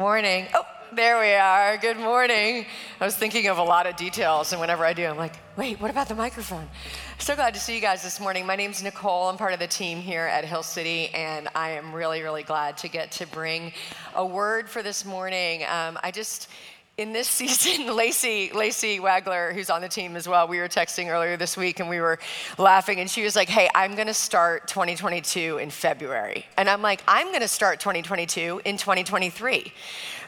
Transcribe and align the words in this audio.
Morning. 0.00 0.46
Oh, 0.54 0.64
there 0.92 1.18
we 1.18 1.32
are. 1.32 1.76
Good 1.76 1.96
morning. 1.96 2.66
I 3.00 3.04
was 3.04 3.16
thinking 3.16 3.48
of 3.48 3.58
a 3.58 3.62
lot 3.64 3.88
of 3.88 3.96
details, 3.96 4.52
and 4.52 4.60
whenever 4.60 4.84
I 4.84 4.92
do, 4.92 5.04
I'm 5.04 5.16
like, 5.16 5.34
wait, 5.56 5.80
what 5.80 5.90
about 5.90 6.06
the 6.06 6.14
microphone? 6.14 6.68
So 7.18 7.34
glad 7.34 7.52
to 7.54 7.58
see 7.58 7.74
you 7.74 7.80
guys 7.80 8.04
this 8.04 8.20
morning. 8.20 8.46
My 8.46 8.54
name's 8.54 8.80
Nicole. 8.80 9.28
I'm 9.28 9.36
part 9.36 9.54
of 9.54 9.58
the 9.58 9.66
team 9.66 9.98
here 9.98 10.22
at 10.22 10.44
Hill 10.44 10.62
City, 10.62 11.08
and 11.08 11.48
I 11.52 11.70
am 11.70 11.92
really, 11.92 12.22
really 12.22 12.44
glad 12.44 12.76
to 12.76 12.88
get 12.88 13.10
to 13.10 13.26
bring 13.26 13.72
a 14.14 14.24
word 14.24 14.70
for 14.70 14.84
this 14.84 15.04
morning. 15.04 15.64
Um, 15.64 15.98
I 16.00 16.12
just, 16.12 16.48
in 16.98 17.12
this 17.12 17.28
season, 17.38 17.94
Lacey, 17.94 18.50
Lacey 18.52 18.98
Wagler, 18.98 19.54
who's 19.54 19.70
on 19.70 19.80
the 19.80 19.88
team 19.88 20.16
as 20.16 20.28
well, 20.28 20.46
we 20.46 20.58
were 20.58 20.68
texting 20.68 21.08
earlier 21.08 21.36
this 21.36 21.56
week 21.56 21.80
and 21.80 21.88
we 21.88 22.00
were 22.00 22.18
laughing, 22.58 23.00
and 23.00 23.08
she 23.08 23.22
was 23.22 23.34
like, 23.36 23.48
Hey, 23.48 23.70
I'm 23.74 23.94
gonna 23.94 24.12
start 24.12 24.68
2022 24.68 25.58
in 25.58 25.70
February. 25.70 26.44
And 26.58 26.68
I'm 26.68 26.82
like, 26.82 27.02
I'm 27.08 27.32
gonna 27.32 27.48
start 27.48 27.80
2022 27.80 28.62
in 28.64 28.76
2023 28.76 29.72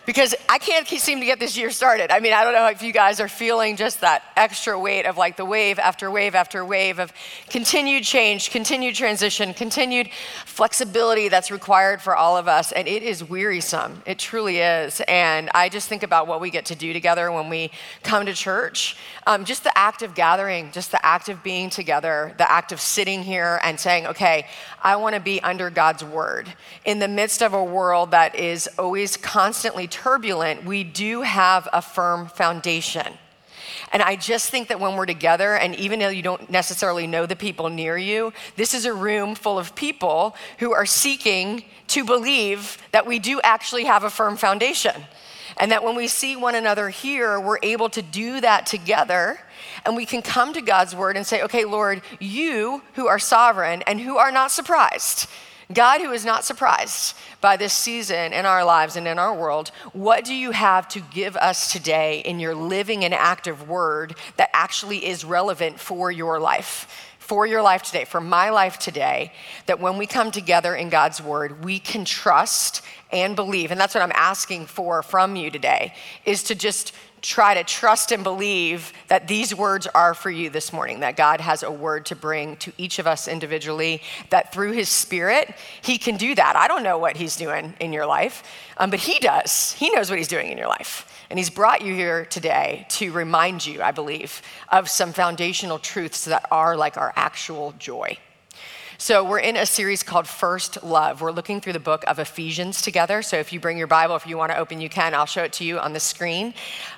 because 0.07 0.35
I 0.49 0.59
can't 0.59 0.89
seem 0.89 1.21
to 1.21 1.27
get 1.27 1.39
this 1.39 1.57
year 1.57 1.71
started. 1.71 2.11
I 2.11 2.21
mean, 2.21 2.33
I 2.33 2.43
don't 2.43 2.53
know 2.53 2.67
if 2.69 2.83
you 2.83 2.93
guys 2.93 3.21
are 3.21 3.29
feeling 3.29 3.77
just 3.77 4.01
that 4.01 4.25
extra 4.37 4.79
weight 4.79 5.07
of 5.07 5.17
like 5.17 5.37
the 5.37 5.45
wave 5.45 5.79
after 5.79 6.11
wave 6.11 6.34
after 6.34 6.65
wave 6.65 6.99
of 6.99 7.12
continued 7.49 8.05
change, 8.05 8.51
continued 8.51 8.95
transition, 8.95 9.55
continued 9.55 10.11
flexibility 10.47 11.29
that's 11.29 11.51
required 11.51 12.03
for 12.03 12.17
all 12.17 12.37
of 12.37 12.49
us. 12.49 12.73
And 12.73 12.89
it 12.89 13.03
is 13.03 13.23
wearisome. 13.23 14.03
It 14.07 14.19
truly 14.19 14.59
is. 14.59 15.01
And 15.07 15.51
I 15.55 15.69
just 15.69 15.89
think 15.89 16.03
about 16.03 16.27
what 16.27 16.41
we 16.41 16.51
get 16.51 16.59
to 16.66 16.75
do 16.75 16.92
together 16.92 17.30
when 17.30 17.48
we 17.48 17.70
come 18.03 18.27
to 18.27 18.34
church. 18.34 18.97
Um, 19.27 19.44
just 19.44 19.64
the 19.64 19.77
act 19.77 20.03
of 20.03 20.14
gathering, 20.14 20.70
just 20.72 20.91
the 20.91 21.05
act 21.05 21.28
of 21.28 21.42
being 21.42 21.70
together, 21.70 22.34
the 22.39 22.50
act 22.50 22.72
of 22.72 22.80
sitting 22.80 23.22
here 23.22 23.61
and 23.62 23.78
saying, 23.78 24.06
okay, 24.06 24.47
I 24.83 24.97
want 24.97 25.14
to 25.14 25.20
be 25.20 25.41
under 25.42 25.70
God's 25.70 26.05
word. 26.05 26.53
In 26.84 26.98
the 26.98 27.08
midst 27.08 27.42
of 27.42 27.55
a 27.55 27.64
world 27.64 28.11
that 28.12 28.34
is 28.34 28.69
always 28.78 29.16
constantly 29.16 29.86
turbulent, 29.86 30.64
we 30.64 30.84
do 30.84 31.22
have 31.22 31.69
a 31.72 31.83
firm 31.83 32.28
foundation. 32.28 33.14
And 33.92 34.03
I 34.03 34.16
just 34.16 34.50
think 34.50 34.69
that 34.69 34.78
when 34.78 34.94
we're 34.94 35.06
together, 35.06 35.56
and 35.56 35.75
even 35.75 35.98
though 35.98 36.08
you 36.08 36.22
don't 36.22 36.48
necessarily 36.50 37.06
know 37.06 37.27
the 37.27 37.36
people 37.36 37.69
near 37.69 37.97
you, 37.97 38.32
this 38.56 38.72
is 38.72 38.84
a 38.84 38.94
room 38.94 39.34
full 39.34 39.59
of 39.59 39.75
people 39.75 40.37
who 40.59 40.72
are 40.72 40.87
seeking 40.87 41.65
to 41.88 42.04
believe 42.04 42.78
that 42.93 43.06
we 43.06 43.19
do 43.19 43.41
actually 43.43 43.84
have 43.84 44.04
a 44.04 44.10
firm 44.10 44.37
foundation. 44.37 44.94
And 45.56 45.71
that 45.72 45.84
when 45.84 45.97
we 45.97 46.09
see 46.09 46.37
one 46.37 46.55
another 46.55 46.88
here, 46.88 47.41
we're 47.41 47.59
able 47.62 47.88
to 47.91 48.03
do 48.03 48.41
that 48.41 48.66
together. 48.66 49.41
And 49.84 49.97
we 49.97 50.06
can 50.06 50.22
come 50.22 50.53
to 50.53 50.61
God's 50.61 50.94
word 50.94 51.16
and 51.16 51.27
say, 51.27 51.43
okay, 51.43 51.65
Lord, 51.65 52.03
you 52.19 52.83
who 52.94 53.06
are 53.06 53.19
sovereign 53.19 53.83
and 53.83 54.00
who 54.00 54.16
are 54.16 54.33
not 54.33 54.50
surprised, 54.50 55.28
God, 55.72 56.00
who 56.00 56.11
is 56.11 56.25
not 56.25 56.44
surprised 56.44 57.16
by 57.41 57.56
this 57.56 57.72
season 57.72 58.33
in 58.33 58.44
our 58.44 58.65
lives 58.65 58.97
and 58.97 59.06
in 59.06 59.19
our 59.19 59.34
world, 59.34 59.71
what 59.93 60.25
do 60.25 60.34
you 60.34 60.50
have 60.50 60.88
to 60.88 61.00
give 61.00 61.37
us 61.37 61.72
today 61.72 62.21
in 62.21 62.41
your 62.41 62.55
living 62.55 63.05
and 63.05 63.15
active 63.15 63.69
word 63.69 64.17
that 64.37 64.50
actually 64.53 65.06
is 65.06 65.25
relevant 65.25 65.78
for 65.78 66.11
your 66.11 66.41
life? 66.41 67.09
For 67.31 67.47
your 67.47 67.63
life 67.63 67.85
today, 67.85 68.05
for 68.05 68.21
my 68.21 68.51
life 68.51 68.77
today, 68.77 69.33
that 69.67 69.79
when 69.79 69.99
we 69.99 70.07
come 70.09 70.33
together 70.33 70.75
in 70.75 70.89
God's 70.89 71.23
word, 71.23 71.65
we 71.65 71.79
can 71.79 72.05
trust 72.05 72.83
and 73.13 73.37
believe. 73.37 73.71
And 73.71 73.81
that's 73.81 73.95
what 73.95 74.03
I'm 74.03 74.11
asking 74.17 74.67
for 74.67 75.01
from 75.05 75.37
you 75.37 75.49
today, 75.49 75.95
is 76.25 76.43
to 76.43 76.57
just 76.57 76.93
try 77.22 77.54
to 77.54 77.64
trust 77.64 78.12
and 78.12 78.25
believe 78.25 78.92
that 79.08 79.28
these 79.28 79.54
words 79.54 79.86
are 79.88 80.14
for 80.14 80.31
you 80.31 80.50
this 80.50 80.72
morning, 80.72 81.00
that 81.00 81.16
God 81.16 81.41
has 81.41 81.62
a 81.62 81.70
word 81.70 82.06
to 82.06 82.16
bring 82.16 82.56
to 82.56 82.72
each 82.78 82.98
of 82.98 83.06
us 83.06 83.28
individually, 83.28 84.03
that 84.31 84.53
through 84.53 84.72
his 84.72 84.88
spirit, 84.88 85.54
he 85.82 85.98
can 85.98 86.16
do 86.16 86.34
that. 86.34 86.56
I 86.56 86.69
don't 86.69 86.82
know 86.82 86.98
what 86.98 87.16
he's 87.16 87.36
doing 87.36 87.75
in 87.81 87.92
your 87.92 88.06
life, 88.06 88.42
um, 88.78 88.91
but 88.91 89.00
he 89.00 89.19
does. 89.19 89.72
He 89.72 89.91
knows 89.91 90.10
what 90.10 90.19
he's 90.19 90.28
doing 90.28 90.50
in 90.50 90.58
your 90.58 90.69
life. 90.69 91.06
And 91.31 91.38
he's 91.38 91.50
brought 91.50 91.82
you 91.82 91.94
here 91.94 92.25
today 92.25 92.86
to 92.91 93.12
remind 93.12 93.64
you, 93.64 93.82
I 93.82 93.92
believe, 93.92 94.42
of 94.69 94.88
some 94.88 95.12
foundational 95.12 95.78
truths 95.78 96.25
that 96.25 96.47
are 96.50 96.76
like 96.76 96.97
our 96.97 97.12
actual 97.14 97.72
joy. 97.78 98.19
So, 99.03 99.25
we're 99.25 99.38
in 99.38 99.56
a 99.56 99.65
series 99.65 100.03
called 100.03 100.28
First 100.28 100.84
Love. 100.84 101.22
We're 101.22 101.33
looking 101.33 101.62
through 101.62 101.72
the 101.72 101.81
book 101.81 102.05
of 102.06 102.19
Ephesians 102.19 102.83
together. 102.83 103.22
So, 103.22 103.38
if 103.38 103.50
you 103.50 103.59
bring 103.59 103.78
your 103.78 103.87
Bible, 103.87 104.15
if 104.15 104.27
you 104.27 104.37
want 104.37 104.53
to 104.53 104.59
open, 104.59 104.78
you 104.78 104.91
can. 104.91 105.15
I'll 105.15 105.25
show 105.25 105.43
it 105.43 105.55
to 105.55 105.65
you 105.65 105.78
on 105.78 105.94
the 105.94 106.00
screen. 106.00 106.53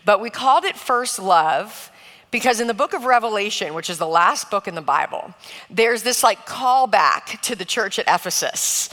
But 0.04 0.20
we 0.20 0.28
called 0.28 0.64
it 0.64 0.76
First 0.76 1.20
Love 1.20 1.92
because 2.32 2.58
in 2.58 2.66
the 2.66 2.74
book 2.74 2.92
of 2.92 3.04
Revelation, 3.04 3.72
which 3.72 3.88
is 3.88 3.98
the 3.98 4.08
last 4.08 4.50
book 4.50 4.66
in 4.66 4.74
the 4.74 4.82
Bible, 4.82 5.32
there's 5.70 6.02
this 6.02 6.24
like 6.24 6.44
callback 6.44 7.40
to 7.42 7.54
the 7.54 7.64
church 7.64 8.00
at 8.00 8.06
Ephesus. 8.08 8.88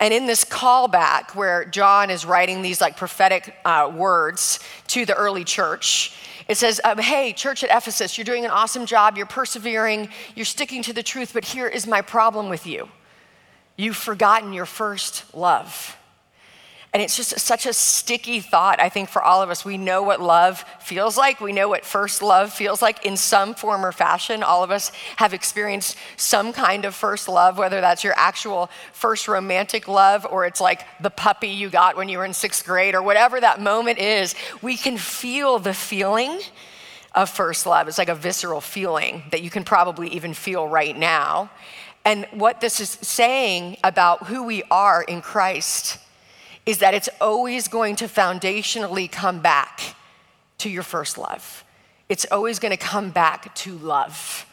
And 0.00 0.14
in 0.14 0.24
this 0.24 0.42
callback, 0.42 1.34
where 1.34 1.66
John 1.66 2.08
is 2.08 2.24
writing 2.24 2.62
these 2.62 2.80
like 2.80 2.96
prophetic 2.96 3.54
uh, 3.66 3.92
words 3.94 4.58
to 4.86 5.04
the 5.04 5.14
early 5.14 5.44
church, 5.44 6.16
it 6.48 6.56
says, 6.56 6.80
um, 6.84 6.98
Hey, 6.98 7.32
church 7.32 7.64
at 7.64 7.70
Ephesus, 7.70 8.18
you're 8.18 8.24
doing 8.24 8.44
an 8.44 8.50
awesome 8.50 8.86
job. 8.86 9.16
You're 9.16 9.26
persevering. 9.26 10.08
You're 10.34 10.44
sticking 10.44 10.82
to 10.82 10.92
the 10.92 11.02
truth. 11.02 11.32
But 11.32 11.44
here 11.44 11.68
is 11.68 11.86
my 11.86 12.02
problem 12.02 12.48
with 12.48 12.66
you 12.66 12.88
you've 13.76 13.96
forgotten 13.96 14.52
your 14.52 14.66
first 14.66 15.34
love. 15.34 15.96
And 16.94 17.02
it's 17.02 17.16
just 17.16 17.40
such 17.40 17.66
a 17.66 17.72
sticky 17.72 18.38
thought, 18.38 18.78
I 18.78 18.88
think, 18.88 19.08
for 19.08 19.20
all 19.20 19.42
of 19.42 19.50
us. 19.50 19.64
We 19.64 19.76
know 19.76 20.04
what 20.04 20.22
love 20.22 20.64
feels 20.78 21.18
like. 21.18 21.40
We 21.40 21.50
know 21.50 21.68
what 21.68 21.84
first 21.84 22.22
love 22.22 22.52
feels 22.52 22.80
like 22.80 23.04
in 23.04 23.16
some 23.16 23.56
form 23.56 23.84
or 23.84 23.90
fashion. 23.90 24.44
All 24.44 24.62
of 24.62 24.70
us 24.70 24.92
have 25.16 25.34
experienced 25.34 25.96
some 26.16 26.52
kind 26.52 26.84
of 26.84 26.94
first 26.94 27.28
love, 27.28 27.58
whether 27.58 27.80
that's 27.80 28.04
your 28.04 28.14
actual 28.16 28.70
first 28.92 29.26
romantic 29.26 29.88
love 29.88 30.24
or 30.30 30.46
it's 30.46 30.60
like 30.60 30.86
the 31.00 31.10
puppy 31.10 31.48
you 31.48 31.68
got 31.68 31.96
when 31.96 32.08
you 32.08 32.18
were 32.18 32.24
in 32.24 32.32
sixth 32.32 32.64
grade 32.64 32.94
or 32.94 33.02
whatever 33.02 33.40
that 33.40 33.60
moment 33.60 33.98
is. 33.98 34.36
We 34.62 34.76
can 34.76 34.96
feel 34.96 35.58
the 35.58 35.74
feeling 35.74 36.38
of 37.12 37.28
first 37.28 37.66
love. 37.66 37.88
It's 37.88 37.98
like 37.98 38.08
a 38.08 38.14
visceral 38.14 38.60
feeling 38.60 39.24
that 39.32 39.42
you 39.42 39.50
can 39.50 39.64
probably 39.64 40.10
even 40.10 40.32
feel 40.32 40.68
right 40.68 40.96
now. 40.96 41.50
And 42.04 42.28
what 42.30 42.60
this 42.60 42.78
is 42.78 42.90
saying 42.90 43.78
about 43.82 44.28
who 44.28 44.44
we 44.44 44.62
are 44.70 45.02
in 45.02 45.22
Christ 45.22 45.98
is 46.66 46.78
that 46.78 46.94
it's 46.94 47.08
always 47.20 47.68
going 47.68 47.96
to 47.96 48.06
foundationally 48.06 49.10
come 49.10 49.40
back 49.40 49.94
to 50.58 50.70
your 50.70 50.82
first 50.82 51.18
love. 51.18 51.64
It's 52.08 52.26
always 52.30 52.58
going 52.58 52.70
to 52.70 52.82
come 52.82 53.10
back 53.10 53.54
to 53.56 53.76
love, 53.78 54.46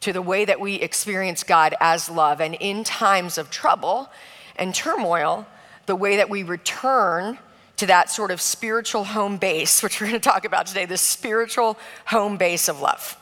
to 0.00 0.12
the 0.12 0.22
way 0.22 0.44
that 0.44 0.60
we 0.60 0.76
experience 0.76 1.42
God 1.42 1.74
as 1.80 2.10
love. 2.10 2.40
And 2.40 2.54
in 2.54 2.84
times 2.84 3.38
of 3.38 3.50
trouble 3.50 4.10
and 4.56 4.74
turmoil, 4.74 5.46
the 5.86 5.96
way 5.96 6.16
that 6.16 6.30
we 6.30 6.42
return 6.42 7.38
to 7.76 7.86
that 7.86 8.10
sort 8.10 8.30
of 8.30 8.40
spiritual 8.40 9.04
home 9.04 9.36
base, 9.36 9.82
which 9.82 10.00
we're 10.00 10.08
going 10.08 10.20
to 10.20 10.28
talk 10.28 10.44
about 10.44 10.66
today, 10.66 10.84
the 10.84 10.96
spiritual 10.96 11.78
home 12.06 12.36
base 12.36 12.68
of 12.68 12.80
love. 12.80 13.16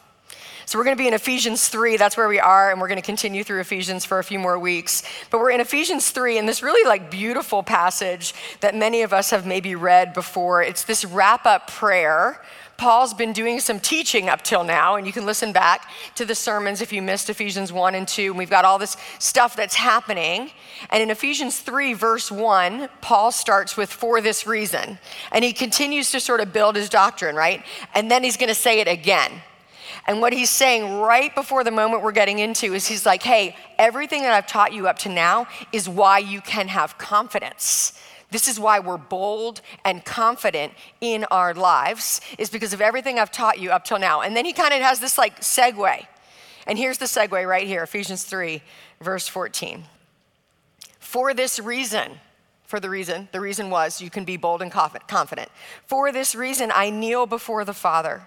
So 0.66 0.78
we're 0.78 0.84
going 0.84 0.96
to 0.96 1.02
be 1.02 1.08
in 1.08 1.14
Ephesians 1.14 1.69
3. 1.69 1.99
That's 1.99 2.16
where 2.16 2.28
we 2.28 2.40
are, 2.40 2.70
and 2.70 2.81
we're 2.81 2.88
going 2.88 3.00
to 3.00 3.05
continue 3.05 3.44
through 3.44 3.61
Ephesians 3.61 4.05
for 4.05 4.19
a 4.19 4.25
few 4.25 4.38
more 4.38 4.58
weeks. 4.58 5.02
But 5.31 5.40
we're 5.40 5.50
in 5.50 5.61
Ephesians 5.61 6.11
3, 6.11 6.38
and 6.38 6.49
this 6.49 6.62
really 6.62 6.88
like 6.88 7.11
beautiful 7.11 7.62
passage 7.62 8.34
that 8.61 8.75
many 8.75 9.02
of 9.02 9.12
us 9.12 9.31
have 9.31 9.46
maybe 9.46 9.75
read 9.75 10.14
before. 10.14 10.62
It's 10.62 10.84
this 10.84 11.05
wrap 11.05 11.44
up 11.44 11.70
prayer. 11.70 12.40
Paul's 12.76 13.14
been 13.14 13.32
doing 13.32 13.61
some 13.61 13.78
teaching 13.78 14.28
up 14.28 14.43
till 14.43 14.64
now, 14.64 14.96
and 14.96 15.06
you 15.06 15.12
can 15.12 15.26
listen 15.26 15.52
back 15.52 15.90
to 16.16 16.25
the 16.25 16.34
sermons 16.34 16.81
if 16.81 16.93
you 16.93 17.02
missed 17.02 17.28
Ephesians 17.31 17.72
1 17.72 17.94
and 17.94 18.08
2. 18.08 18.31
And 18.31 18.38
we've 18.38 18.50
got 18.50 18.64
all 18.64 18.78
this 18.78 18.96
stuff 19.19 19.55
that's 19.55 19.75
happening. 19.75 20.50
And 20.90 21.02
in 21.02 21.10
Ephesians 21.10 21.60
3, 21.60 21.93
verse 21.93 22.32
1, 22.32 22.88
Paul 23.00 23.32
starts 23.32 23.76
with, 23.76 23.93
for 23.93 24.20
this 24.20 24.46
reason. 24.46 24.99
And 25.31 25.44
he 25.44 25.52
continues 25.52 26.10
to 26.12 26.20
sort 26.20 26.40
of 26.40 26.52
build 26.52 26.75
his 26.75 26.88
doctrine, 26.88 27.37
right? 27.37 27.62
And 27.94 28.10
then 28.10 28.25
he's 28.25 28.37
going 28.37 28.49
to 28.49 28.55
say 28.55 28.81
it 28.81 28.88
again. 28.88 29.43
And 30.06 30.21
what 30.21 30.33
he's 30.33 30.51
saying 30.51 31.01
right 31.01 31.35
before 31.35 31.65
the 31.65 31.71
moment 31.71 32.03
we're 32.03 32.12
getting 32.12 32.39
into 32.39 32.75
is 32.75 32.87
he's 32.87 33.06
like, 33.06 33.23
hey, 33.23 33.56
everything 33.79 34.23
that 34.23 34.33
I've 34.33 34.47
taught 34.47 34.73
you 34.73 34.87
up 34.87 34.99
to 35.01 35.09
now 35.09 35.47
is 35.73 35.89
why 35.89 36.19
you 36.19 36.41
can 36.41 36.69
have 36.69 36.99
confidence. 36.99 37.99
This 38.31 38.49
is 38.49 38.61
why 38.61 38.81
we're 38.81 38.99
bold 38.99 39.61
and 39.85 40.05
confident 40.05 40.73
in 41.01 41.25
our 41.31 41.55
lives, 41.55 42.21
is 42.37 42.51
because 42.51 42.73
of 42.73 42.81
everything 42.81 43.19
I've 43.19 43.31
taught 43.31 43.59
you 43.59 43.71
up 43.71 43.85
till 43.85 43.99
now. 43.99 44.21
And 44.21 44.37
then 44.37 44.45
he 44.45 44.53
kind 44.53 44.75
of 44.75 44.83
has 44.83 45.01
this 45.01 45.17
like 45.17 45.41
segue. 45.41 46.06
And 46.67 46.79
here's 46.79 46.99
the 46.99 47.06
segue 47.06 47.49
right 47.49 47.67
here 47.67 47.83
Ephesians 47.83 48.25
3, 48.25 48.61
verse 49.01 49.29
14. 49.29 49.85
For 50.99 51.33
this 51.33 51.61
reason, 51.61 52.12
for 52.65 52.81
the 52.81 52.91
reason, 52.91 53.29
the 53.33 53.41
reason 53.41 53.71
was 53.71 54.01
you 54.01 54.11
can 54.11 54.25
be 54.25 54.37
bold 54.37 54.61
and 54.61 54.73
confident. 54.73 55.49
For 55.87 56.11
this 56.11 56.35
reason, 56.35 56.73
I 56.75 56.91
kneel 56.91 57.27
before 57.27 57.65
the 57.65 57.75
Father 57.75 58.27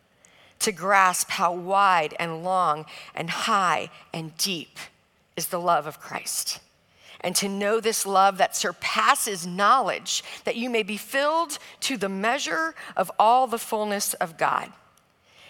to 0.61 0.71
grasp 0.71 1.29
how 1.31 1.53
wide 1.53 2.15
and 2.19 2.43
long 2.43 2.85
and 3.13 3.29
high 3.29 3.89
and 4.13 4.37
deep 4.37 4.77
is 5.35 5.47
the 5.47 5.59
love 5.59 5.87
of 5.87 5.99
Christ. 5.99 6.59
And 7.21 7.35
to 7.35 7.47
know 7.47 7.79
this 7.79 8.05
love 8.05 8.37
that 8.39 8.55
surpasses 8.55 9.45
knowledge, 9.45 10.23
that 10.43 10.55
you 10.55 10.69
may 10.69 10.83
be 10.83 10.97
filled 10.97 11.59
to 11.81 11.97
the 11.97 12.09
measure 12.09 12.73
of 12.95 13.11
all 13.19 13.45
the 13.45 13.59
fullness 13.59 14.13
of 14.15 14.37
God. 14.37 14.71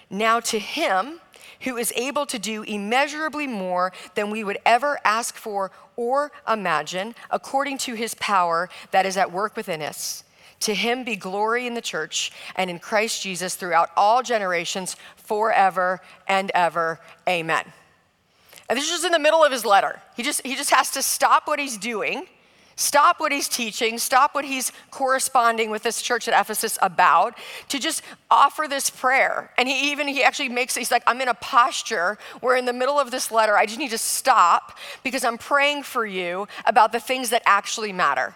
Now, 0.10 0.42
to 0.42 0.60
him 0.60 1.22
who 1.62 1.78
is 1.78 1.94
able 1.96 2.26
to 2.26 2.40
do 2.40 2.64
immeasurably 2.64 3.48
more 3.48 3.94
than 4.16 4.30
we 4.30 4.44
would 4.44 4.58
ever 4.66 5.00
ask 5.06 5.36
for 5.36 5.72
or 5.96 6.32
imagine, 6.48 7.16
according 7.30 7.78
to 7.78 7.94
his 7.94 8.16
power 8.16 8.70
that 8.92 9.06
is 9.06 9.16
at 9.16 9.32
work 9.32 9.56
within 9.56 9.82
us. 9.82 10.24
To 10.62 10.74
him 10.74 11.04
be 11.04 11.16
glory 11.16 11.68
in 11.68 11.74
the 11.74 11.82
church 11.82 12.32
and 12.56 12.70
in 12.70 12.80
Christ 12.80 13.22
Jesus 13.24 13.56
throughout 13.56 13.90
all 13.98 14.24
generations, 14.24 14.96
forever 15.16 16.02
and 16.28 16.52
ever. 16.54 17.00
Amen. 17.28 17.66
And 18.70 18.78
this 18.78 18.92
is 18.92 19.04
in 19.04 19.12
the 19.12 19.20
middle 19.20 19.44
of 19.44 19.52
his 19.52 19.66
letter. 19.66 20.00
He 20.16 20.24
just, 20.24 20.46
he 20.46 20.56
just 20.56 20.70
has 20.70 20.92
to 20.92 21.02
stop 21.02 21.48
what 21.48 21.60
he's 21.60 21.78
doing, 21.78 22.26
stop 22.76 23.20
what 23.20 23.32
he's 23.32 23.50
teaching, 23.50 23.98
stop 23.98 24.34
what 24.34 24.46
he's 24.46 24.72
corresponding 24.92 25.72
with 25.72 25.84
this 25.84 26.02
church 26.02 26.28
at 26.28 26.40
Ephesus 26.40 26.78
about, 26.82 27.38
to 27.70 27.80
just 27.80 28.02
offer 28.30 28.68
this 28.70 28.90
prayer. 28.90 29.52
And 29.58 29.68
he 29.68 29.92
even, 29.92 30.08
he 30.08 30.24
actually 30.24 30.50
makes, 30.50 30.76
he's 30.76 30.92
like, 30.92 31.04
I'm 31.08 31.20
in 31.22 31.28
a 31.28 31.34
posture 31.34 32.18
where 32.40 32.56
in 32.56 32.66
the 32.66 32.72
middle 32.72 33.00
of 33.00 33.12
this 33.12 33.32
letter, 33.32 33.58
I 33.58 33.66
just 33.66 33.80
need 33.80 33.92
to 33.92 33.98
stop 33.98 34.78
because 35.04 35.24
I'm 35.24 35.38
praying 35.38 35.84
for 35.84 36.06
you 36.06 36.48
about 36.66 36.92
the 36.92 37.00
things 37.00 37.32
that 37.32 37.42
actually 37.46 37.92
matter. 37.92 38.36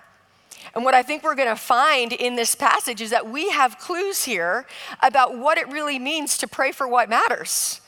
And 0.73 0.83
what 0.83 0.94
I 0.94 1.03
think 1.03 1.23
we're 1.23 1.35
going 1.35 1.50
to 1.50 1.56
find 1.56 2.12
in 2.12 2.35
this 2.35 2.56
passage 2.56 3.01
is 3.01 3.12
that 3.12 3.29
we 3.29 3.50
have 3.50 3.77
clues 3.77 4.23
here 4.23 4.65
about 5.01 5.38
what 5.38 5.57
it 5.57 5.67
really 5.67 6.00
means 6.00 6.38
to 6.39 6.47
pray 6.47 6.71
for 6.71 6.88
what 6.88 7.09
matters 7.09 7.81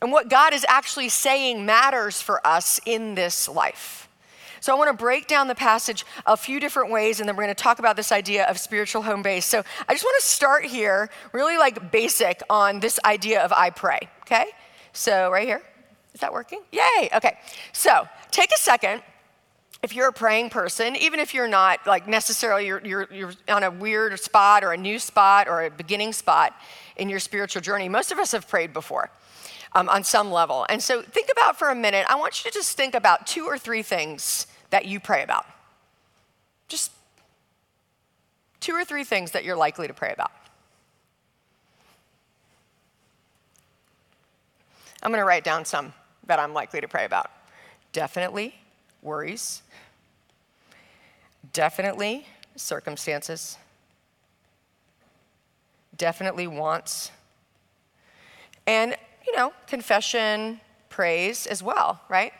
and 0.00 0.12
what 0.12 0.28
God 0.28 0.52
is 0.52 0.64
actually 0.68 1.08
saying 1.08 1.64
matters 1.64 2.20
for 2.20 2.44
us 2.46 2.80
in 2.84 3.14
this 3.14 3.48
life. 3.48 4.08
So 4.60 4.74
I 4.74 4.78
want 4.78 4.90
to 4.90 4.96
break 4.96 5.26
down 5.26 5.48
the 5.48 5.54
passage 5.54 6.04
a 6.26 6.36
few 6.36 6.58
different 6.58 6.90
ways, 6.90 7.20
and 7.20 7.28
then 7.28 7.36
we're 7.36 7.44
going 7.44 7.54
to 7.54 7.62
talk 7.62 7.78
about 7.78 7.94
this 7.94 8.10
idea 8.10 8.46
of 8.46 8.58
spiritual 8.58 9.02
home 9.02 9.22
base. 9.22 9.44
So 9.44 9.62
I 9.88 9.92
just 9.92 10.04
want 10.04 10.20
to 10.20 10.26
start 10.26 10.64
here, 10.64 11.08
really 11.32 11.56
like 11.56 11.92
basic 11.92 12.42
on 12.50 12.80
this 12.80 12.98
idea 13.04 13.44
of 13.44 13.52
I 13.52 13.70
pray, 13.70 14.00
okay? 14.22 14.46
So 14.92 15.30
right 15.30 15.46
here, 15.46 15.62
is 16.14 16.20
that 16.20 16.32
working? 16.32 16.62
Yay, 16.72 17.10
okay. 17.14 17.38
So 17.72 18.08
take 18.30 18.50
a 18.50 18.58
second 18.58 19.02
if 19.82 19.94
you're 19.94 20.08
a 20.08 20.12
praying 20.12 20.50
person, 20.50 20.96
even 20.96 21.20
if 21.20 21.34
you're 21.34 21.48
not 21.48 21.86
like 21.86 22.08
necessarily 22.08 22.66
you're, 22.66 22.84
you're, 22.84 23.08
you're 23.12 23.32
on 23.48 23.62
a 23.62 23.70
weird 23.70 24.18
spot 24.18 24.64
or 24.64 24.72
a 24.72 24.76
new 24.76 24.98
spot 24.98 25.48
or 25.48 25.64
a 25.64 25.70
beginning 25.70 26.12
spot 26.12 26.54
in 26.96 27.08
your 27.08 27.20
spiritual 27.20 27.62
journey, 27.62 27.88
most 27.88 28.10
of 28.10 28.18
us 28.18 28.32
have 28.32 28.48
prayed 28.48 28.72
before 28.72 29.10
um, 29.74 29.88
on 29.88 30.02
some 30.02 30.32
level. 30.32 30.66
And 30.68 30.82
so 30.82 31.02
think 31.02 31.28
about 31.30 31.58
for 31.58 31.68
a 31.68 31.74
minute, 31.74 32.06
I 32.08 32.16
want 32.16 32.44
you 32.44 32.50
to 32.50 32.54
just 32.56 32.76
think 32.76 32.94
about 32.94 33.26
two 33.26 33.44
or 33.44 33.58
three 33.58 33.82
things 33.82 34.46
that 34.70 34.86
you 34.86 34.98
pray 34.98 35.22
about. 35.22 35.46
Just 36.68 36.90
two 38.60 38.72
or 38.72 38.84
three 38.84 39.04
things 39.04 39.32
that 39.32 39.44
you're 39.44 39.56
likely 39.56 39.86
to 39.86 39.94
pray 39.94 40.12
about. 40.12 40.32
I'm 45.02 45.10
going 45.12 45.20
to 45.20 45.26
write 45.26 45.44
down 45.44 45.64
some 45.64 45.92
that 46.26 46.40
I'm 46.40 46.52
likely 46.52 46.80
to 46.80 46.88
pray 46.88 47.04
about. 47.04 47.30
Definitely 47.92 48.54
worries, 49.02 49.62
definitely 51.52 52.26
circumstances, 52.56 53.58
definitely 55.96 56.46
wants, 56.46 57.10
and, 58.66 58.96
you 59.26 59.36
know, 59.36 59.52
confession, 59.66 60.60
praise 60.88 61.46
as 61.46 61.62
well, 61.62 62.00
right? 62.08 62.32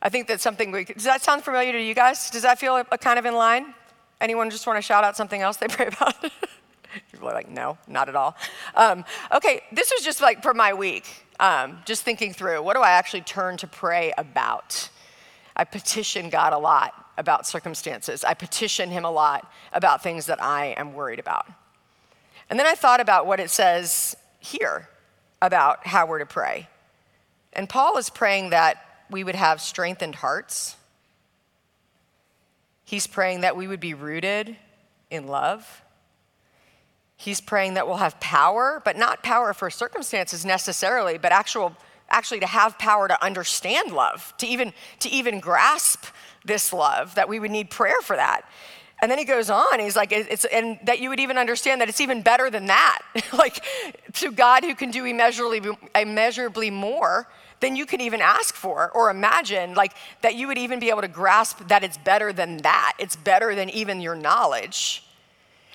I 0.00 0.08
think 0.08 0.26
that's 0.26 0.42
something 0.42 0.72
we, 0.72 0.84
does 0.84 1.04
that 1.04 1.22
sound 1.22 1.44
familiar 1.44 1.72
to 1.72 1.82
you 1.82 1.94
guys? 1.94 2.30
Does 2.30 2.42
that 2.42 2.58
feel 2.58 2.76
a, 2.76 2.86
a 2.90 2.98
kind 2.98 3.18
of 3.18 3.26
in 3.26 3.34
line? 3.34 3.74
Anyone 4.20 4.50
just 4.50 4.66
want 4.66 4.76
to 4.76 4.82
shout 4.82 5.04
out 5.04 5.16
something 5.16 5.40
else 5.40 5.58
they 5.58 5.68
pray 5.68 5.86
about? 5.86 6.14
People 7.12 7.28
are 7.28 7.34
like, 7.34 7.50
no, 7.50 7.78
not 7.86 8.08
at 8.08 8.16
all. 8.16 8.36
Um, 8.74 9.04
okay, 9.34 9.62
this 9.72 9.92
was 9.94 10.04
just 10.04 10.20
like 10.20 10.42
for 10.42 10.54
my 10.54 10.74
week, 10.74 11.06
um, 11.40 11.78
just 11.84 12.02
thinking 12.02 12.32
through 12.32 12.62
what 12.62 12.74
do 12.74 12.82
I 12.82 12.90
actually 12.90 13.22
turn 13.22 13.56
to 13.58 13.66
pray 13.66 14.12
about? 14.18 14.88
I 15.54 15.64
petition 15.64 16.30
God 16.30 16.52
a 16.52 16.58
lot 16.58 17.01
about 17.16 17.46
circumstances. 17.46 18.24
I 18.24 18.34
petition 18.34 18.90
Him 18.90 19.04
a 19.04 19.10
lot 19.10 19.50
about 19.72 20.02
things 20.02 20.26
that 20.26 20.42
I 20.42 20.74
am 20.76 20.94
worried 20.94 21.18
about. 21.18 21.46
And 22.50 22.58
then 22.58 22.66
I 22.66 22.74
thought 22.74 23.00
about 23.00 23.26
what 23.26 23.40
it 23.40 23.50
says 23.50 24.16
here 24.38 24.88
about 25.40 25.86
how 25.86 26.06
we're 26.06 26.18
to 26.18 26.26
pray. 26.26 26.68
And 27.52 27.68
Paul 27.68 27.98
is 27.98 28.10
praying 28.10 28.50
that 28.50 29.04
we 29.10 29.24
would 29.24 29.34
have 29.34 29.60
strengthened 29.60 30.16
hearts. 30.16 30.76
He's 32.84 33.06
praying 33.06 33.42
that 33.42 33.56
we 33.56 33.66
would 33.66 33.80
be 33.80 33.94
rooted 33.94 34.56
in 35.10 35.26
love. 35.26 35.82
He's 37.16 37.40
praying 37.40 37.74
that 37.74 37.86
we'll 37.86 37.98
have 37.98 38.18
power, 38.20 38.82
but 38.84 38.96
not 38.96 39.22
power 39.22 39.52
for 39.52 39.70
circumstances 39.70 40.44
necessarily, 40.44 41.18
but 41.18 41.30
actual 41.30 41.76
actually 42.10 42.40
to 42.40 42.46
have 42.46 42.78
power 42.78 43.08
to 43.08 43.24
understand 43.24 43.92
love, 43.92 44.34
to 44.38 44.46
even, 44.46 44.72
to 45.00 45.08
even 45.08 45.40
grasp 45.40 46.04
this 46.44 46.72
love, 46.72 47.14
that 47.14 47.28
we 47.28 47.38
would 47.38 47.50
need 47.50 47.70
prayer 47.70 48.00
for 48.02 48.16
that. 48.16 48.42
And 49.00 49.10
then 49.10 49.18
he 49.18 49.24
goes 49.24 49.50
on, 49.50 49.80
he's 49.80 49.96
like, 49.96 50.12
it's, 50.12 50.44
and 50.44 50.78
that 50.84 51.00
you 51.00 51.08
would 51.08 51.18
even 51.18 51.36
understand 51.36 51.80
that 51.80 51.88
it's 51.88 52.00
even 52.00 52.22
better 52.22 52.50
than 52.50 52.66
that. 52.66 53.00
like, 53.32 53.64
to 54.14 54.30
God 54.30 54.62
who 54.62 54.76
can 54.76 54.92
do 54.92 55.04
immeasurably, 55.04 55.60
immeasurably 55.94 56.70
more 56.70 57.26
than 57.58 57.74
you 57.74 57.84
can 57.84 58.00
even 58.00 58.20
ask 58.20 58.54
for 58.54 58.90
or 58.90 59.10
imagine, 59.10 59.74
like, 59.74 59.92
that 60.20 60.36
you 60.36 60.46
would 60.46 60.58
even 60.58 60.78
be 60.78 60.88
able 60.88 61.00
to 61.00 61.08
grasp 61.08 61.66
that 61.66 61.82
it's 61.82 61.98
better 61.98 62.32
than 62.32 62.58
that. 62.58 62.94
It's 63.00 63.16
better 63.16 63.56
than 63.56 63.70
even 63.70 64.00
your 64.00 64.14
knowledge 64.14 65.04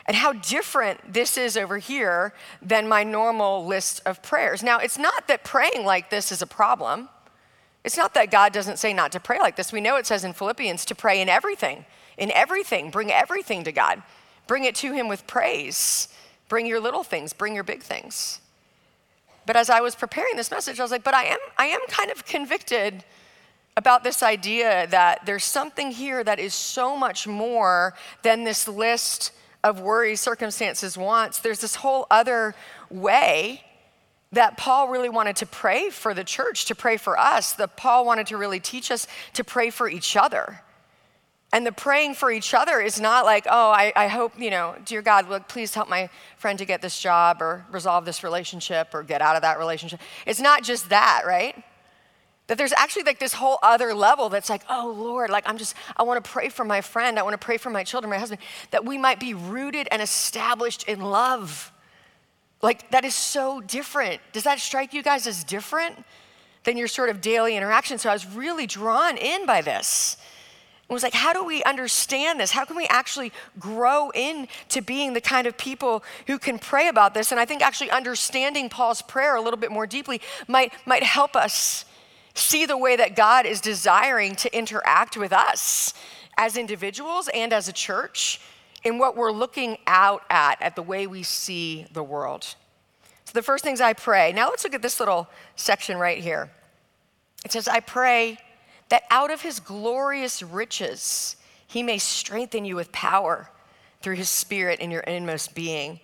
and 0.07 0.15
how 0.15 0.31
different 0.31 1.13
this 1.13 1.37
is 1.37 1.57
over 1.57 1.77
here 1.77 2.33
than 2.61 2.87
my 2.87 3.03
normal 3.03 3.65
list 3.65 4.01
of 4.05 4.23
prayers. 4.23 4.63
Now, 4.63 4.79
it's 4.79 4.97
not 4.97 5.27
that 5.27 5.43
praying 5.43 5.83
like 5.83 6.09
this 6.09 6.31
is 6.31 6.41
a 6.41 6.47
problem. 6.47 7.09
It's 7.87 7.95
not 7.95 8.13
that 8.15 8.31
God 8.31 8.51
doesn't 8.51 8.79
say 8.79 8.91
not 8.91 9.13
to 9.13 9.19
pray 9.21 9.39
like 9.39 9.55
this. 9.55 9.71
We 9.71 9.79
know 9.79 9.95
it 9.95 10.05
says 10.05 10.25
in 10.25 10.33
Philippians 10.33 10.83
to 10.83 10.93
pray 10.93 11.21
in 11.21 11.29
everything, 11.29 11.85
in 12.17 12.31
everything, 12.31 12.91
bring 12.91 13.13
everything 13.13 13.63
to 13.63 13.71
God. 13.71 14.03
Bring 14.45 14.65
it 14.65 14.75
to 14.75 14.91
Him 14.91 15.07
with 15.07 15.25
praise. 15.25 16.09
Bring 16.49 16.65
your 16.65 16.81
little 16.81 17.05
things, 17.05 17.31
bring 17.31 17.55
your 17.55 17.63
big 17.63 17.81
things. 17.81 18.41
But 19.45 19.55
as 19.55 19.69
I 19.69 19.79
was 19.79 19.95
preparing 19.95 20.35
this 20.35 20.51
message, 20.51 20.81
I 20.81 20.83
was 20.83 20.91
like, 20.91 21.05
but 21.05 21.13
I 21.13 21.27
am, 21.27 21.37
I 21.57 21.67
am 21.67 21.79
kind 21.87 22.11
of 22.11 22.25
convicted 22.25 23.05
about 23.77 24.03
this 24.03 24.21
idea 24.21 24.87
that 24.87 25.25
there's 25.25 25.45
something 25.45 25.91
here 25.91 26.25
that 26.25 26.39
is 26.39 26.53
so 26.53 26.97
much 26.97 27.25
more 27.25 27.93
than 28.21 28.43
this 28.43 28.67
list 28.67 29.31
of 29.63 29.79
worries, 29.79 30.19
circumstances, 30.19 30.97
wants, 30.97 31.39
there's 31.39 31.61
this 31.61 31.75
whole 31.75 32.05
other 32.11 32.53
way 32.89 33.63
that 34.31 34.57
Paul 34.57 34.89
really 34.89 35.09
wanted 35.09 35.37
to 35.37 35.45
pray 35.45 35.89
for 35.89 36.13
the 36.13 36.23
church, 36.23 36.65
to 36.65 36.75
pray 36.75 36.97
for 36.97 37.17
us, 37.17 37.53
that 37.53 37.77
Paul 37.77 38.05
wanted 38.05 38.27
to 38.27 38.37
really 38.37 38.59
teach 38.59 38.91
us 38.91 39.07
to 39.33 39.43
pray 39.43 39.69
for 39.69 39.89
each 39.89 40.17
other. 40.17 40.61
And 41.53 41.65
the 41.65 41.71
praying 41.71 42.15
for 42.15 42.29
each 42.29 42.53
other 42.53 42.81
is 42.81 42.99
not 42.99 43.23
like, 43.23 43.47
oh, 43.49 43.69
I, 43.71 43.93
I 43.95 44.07
hope, 44.07 44.37
you 44.37 44.49
know, 44.49 44.75
dear 44.83 45.01
God, 45.01 45.29
look, 45.29 45.47
please 45.47 45.73
help 45.73 45.87
my 45.87 46.09
friend 46.37 46.59
to 46.59 46.65
get 46.65 46.81
this 46.81 46.99
job 46.99 47.41
or 47.41 47.65
resolve 47.71 48.03
this 48.03 48.21
relationship 48.21 48.93
or 48.93 49.01
get 49.01 49.21
out 49.21 49.37
of 49.37 49.43
that 49.43 49.57
relationship. 49.57 50.01
It's 50.25 50.41
not 50.41 50.63
just 50.63 50.89
that, 50.89 51.23
right? 51.25 51.55
That 52.47 52.57
there's 52.57 52.73
actually 52.73 53.03
like 53.03 53.19
this 53.19 53.33
whole 53.33 53.59
other 53.63 53.93
level 53.93 54.27
that's 54.27 54.49
like, 54.49 54.63
oh 54.69 54.93
Lord, 54.97 55.29
like 55.29 55.47
I'm 55.47 55.57
just, 55.57 55.73
I 55.95 56.03
want 56.03 56.21
to 56.23 56.29
pray 56.29 56.49
for 56.49 56.65
my 56.65 56.81
friend. 56.81 57.17
I 57.17 57.23
want 57.23 57.39
to 57.39 57.45
pray 57.45 57.57
for 57.57 57.69
my 57.69 57.85
children, 57.85 58.09
my 58.09 58.17
husband, 58.17 58.41
that 58.71 58.83
we 58.83 58.97
might 58.97 59.19
be 59.19 59.33
rooted 59.33 59.87
and 59.89 60.01
established 60.01 60.83
in 60.83 60.99
love. 60.99 61.71
Like 62.61 62.89
that 62.91 63.05
is 63.05 63.15
so 63.15 63.61
different. 63.61 64.21
Does 64.33 64.43
that 64.43 64.59
strike 64.59 64.93
you 64.93 65.03
guys 65.03 65.27
as 65.27 65.43
different 65.43 66.03
than 66.63 66.77
your 66.77 66.87
sort 66.87 67.09
of 67.09 67.21
daily 67.21 67.55
interaction? 67.55 67.97
So 67.97 68.09
I 68.09 68.13
was 68.13 68.25
really 68.25 68.65
drawn 68.65 69.17
in 69.17 69.45
by 69.45 69.61
this. 69.61 70.17
It 70.89 70.93
was 70.93 71.03
like, 71.03 71.13
how 71.13 71.33
do 71.33 71.43
we 71.43 71.61
understand 71.63 72.39
this? 72.39 72.51
How 72.51 72.63
can 72.63 72.77
we 72.77 72.87
actually 72.87 73.33
grow 73.59 74.09
into 74.11 74.81
being 74.81 75.13
the 75.13 75.21
kind 75.21 75.45
of 75.45 75.57
people 75.57 76.01
who 76.27 76.39
can 76.39 76.57
pray 76.57 76.87
about 76.87 77.13
this? 77.13 77.31
And 77.31 77.41
I 77.41 77.45
think 77.45 77.61
actually 77.61 77.91
understanding 77.91 78.69
Paul's 78.69 79.01
prayer 79.01 79.35
a 79.35 79.41
little 79.41 79.59
bit 79.59 79.69
more 79.69 79.85
deeply 79.85 80.21
might, 80.47 80.71
might 80.85 81.03
help 81.03 81.35
us 81.35 81.83
see 82.35 82.65
the 82.65 82.77
way 82.77 82.95
that 82.95 83.17
God 83.17 83.45
is 83.45 83.59
desiring 83.59 84.35
to 84.37 84.57
interact 84.57 85.17
with 85.17 85.33
us 85.33 85.93
as 86.37 86.55
individuals 86.55 87.29
and 87.33 87.51
as 87.51 87.67
a 87.67 87.73
church 87.73 88.39
in 88.87 88.97
what 88.97 89.17
we're 89.17 89.33
looking 89.33 89.77
out 89.85 90.23
at, 90.29 90.61
at 90.61 90.75
the 90.75 90.81
way 90.81 91.05
we 91.05 91.21
see 91.21 91.85
the 91.91 92.03
world. 92.03 92.43
So, 93.25 93.33
the 93.33 93.43
first 93.43 93.63
things 93.63 93.81
I 93.81 93.91
pray. 93.91 94.31
Now, 94.31 94.49
let's 94.49 94.63
look 94.63 94.73
at 94.73 94.81
this 94.81 95.01
little 95.01 95.27
section 95.57 95.97
right 95.97 96.19
here. 96.19 96.49
It 97.43 97.51
says, 97.51 97.67
I 97.67 97.81
pray 97.81 98.37
that 98.87 99.03
out 99.11 99.29
of 99.29 99.41
his 99.41 99.59
glorious 99.59 100.41
riches, 100.41 101.35
he 101.67 101.83
may 101.83 101.97
strengthen 101.97 102.63
you 102.63 102.77
with 102.77 102.93
power 102.93 103.49
through 104.01 104.15
his 104.15 104.29
spirit 104.29 104.79
in 104.79 104.89
your 104.89 105.01
inmost 105.01 105.53
being 105.53 105.99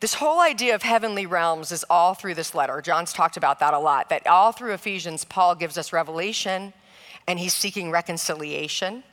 This 0.00 0.14
whole 0.14 0.40
idea 0.40 0.74
of 0.74 0.82
heavenly 0.82 1.26
realms 1.26 1.72
is 1.72 1.84
all 1.88 2.14
through 2.14 2.34
this 2.34 2.54
letter. 2.54 2.80
John's 2.82 3.12
talked 3.12 3.36
about 3.36 3.60
that 3.60 3.74
a 3.74 3.78
lot, 3.78 4.08
that 4.10 4.26
all 4.26 4.52
through 4.52 4.72
Ephesians, 4.72 5.24
Paul 5.24 5.54
gives 5.54 5.78
us 5.78 5.92
revelation 5.92 6.72
and 7.26 7.38
he's 7.38 7.54
seeking 7.54 7.90
reconciliation. 7.90 9.04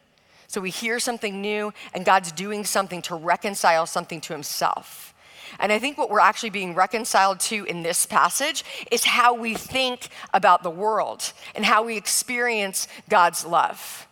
So 0.48 0.62
we 0.62 0.70
hear 0.70 1.00
something 1.00 1.42
new 1.42 1.74
and 1.94 2.06
God's 2.06 2.32
doing 2.32 2.64
something 2.64 3.02
to 3.04 3.16
reconcile 3.16 3.86
something 3.86 4.22
to 4.22 4.34
himself. 4.34 5.14
And 5.60 5.72
I 5.72 5.80
think 5.80 5.98
what 5.98 6.10
we're 6.10 6.20
actually 6.20 6.50
being 6.50 6.76
reconciled 6.76 7.40
to 7.42 7.66
in 7.66 7.84
this 7.84 8.06
passage 8.06 8.64
is 8.92 9.04
how 9.04 9.34
we 9.34 9.54
think 9.54 10.10
about 10.34 10.64
the 10.64 10.70
world 10.70 11.32
and 11.56 11.66
how 11.66 11.84
we 11.84 11.98
experience 11.98 12.88
God's 13.10 13.46
love. 13.46 14.08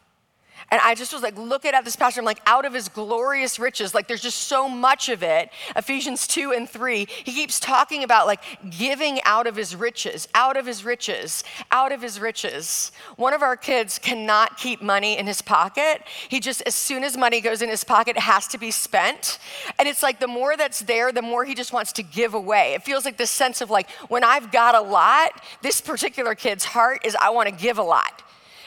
And 0.71 0.81
I 0.83 0.95
just 0.95 1.13
was 1.13 1.21
like 1.21 1.37
looking 1.37 1.71
at 1.71 1.85
this 1.85 1.95
passage, 1.95 2.17
I'm 2.17 2.25
like, 2.25 2.41
out 2.45 2.65
of 2.65 2.73
his 2.73 2.89
glorious 2.89 3.59
riches, 3.59 3.93
like 3.93 4.07
there's 4.07 4.21
just 4.21 4.47
so 4.47 4.67
much 4.67 5.09
of 5.09 5.21
it. 5.21 5.49
Ephesians 5.75 6.25
2 6.27 6.53
and 6.53 6.69
3, 6.69 7.07
he 7.23 7.31
keeps 7.31 7.59
talking 7.59 8.03
about 8.03 8.25
like 8.25 8.41
giving 8.77 9.21
out 9.23 9.47
of 9.47 9.55
his 9.55 9.75
riches, 9.75 10.27
out 10.33 10.57
of 10.57 10.65
his 10.65 10.83
riches, 10.83 11.43
out 11.71 11.91
of 11.91 12.01
his 12.01 12.19
riches. 12.19 12.91
One 13.15 13.33
of 13.33 13.43
our 13.43 13.55
kids 13.55 13.99
cannot 13.99 14.57
keep 14.57 14.81
money 14.81 15.17
in 15.17 15.27
his 15.27 15.41
pocket. 15.41 16.01
He 16.29 16.39
just, 16.39 16.61
as 16.63 16.73
soon 16.73 17.03
as 17.03 17.15
money 17.15 17.41
goes 17.41 17.61
in 17.61 17.69
his 17.69 17.83
pocket, 17.83 18.17
it 18.17 18.23
has 18.23 18.47
to 18.47 18.57
be 18.57 18.71
spent. 18.71 19.37
And 19.77 19.87
it's 19.87 20.01
like 20.01 20.19
the 20.19 20.27
more 20.27 20.57
that's 20.57 20.79
there, 20.79 21.11
the 21.11 21.21
more 21.21 21.45
he 21.45 21.53
just 21.53 21.73
wants 21.73 21.91
to 21.93 22.03
give 22.03 22.33
away. 22.33 22.73
It 22.73 22.83
feels 22.83 23.05
like 23.05 23.17
this 23.17 23.31
sense 23.31 23.61
of 23.61 23.69
like, 23.69 23.89
when 24.09 24.23
I've 24.23 24.51
got 24.51 24.73
a 24.73 24.81
lot, 24.81 25.41
this 25.61 25.79
particular 25.79 26.33
kid's 26.33 26.65
heart 26.65 27.05
is, 27.05 27.15
I 27.15 27.29
want 27.29 27.49
to 27.49 27.55
give 27.55 27.77
a 27.77 27.83
lot. 27.83 28.23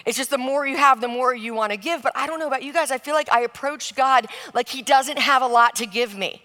It's 0.09 0.17
just 0.17 0.31
the 0.31 0.38
more 0.38 0.67
you 0.67 0.79
have, 0.79 1.03
the 1.03 1.07
more 1.07 1.35
you 1.35 1.53
want 1.53 1.71
to 1.71 1.77
give. 1.77 2.03
But 2.03 2.12
I 2.17 2.27
don't 2.27 2.38
know 2.38 2.47
about 2.47 2.62
you 2.62 2.73
guys. 2.73 2.91
I 2.91 2.97
feel 2.97 3.12
like 3.12 3.31
I 3.31 3.43
approach 3.43 3.95
God 3.95 4.27
like 4.55 4.67
He 4.67 4.81
doesn't 4.81 5.19
have 5.19 5.43
a 5.43 5.47
lot 5.47 5.77
to 5.77 5.87
give 5.87 6.17
me. 6.17 6.41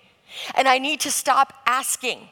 And 0.53 0.67
I 0.67 0.79
need 0.79 0.99
to 0.99 1.11
stop 1.11 1.53
asking. 1.65 2.27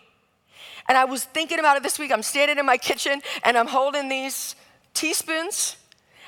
And 0.90 0.98
I 0.98 1.06
was 1.06 1.24
thinking 1.24 1.58
about 1.58 1.78
it 1.78 1.84
this 1.84 1.98
week. 1.98 2.12
I'm 2.12 2.22
standing 2.22 2.58
in 2.58 2.66
my 2.66 2.76
kitchen 2.76 3.22
and 3.46 3.58
I'm 3.58 3.68
holding 3.68 4.10
these 4.10 4.58
teaspoons. 4.94 5.78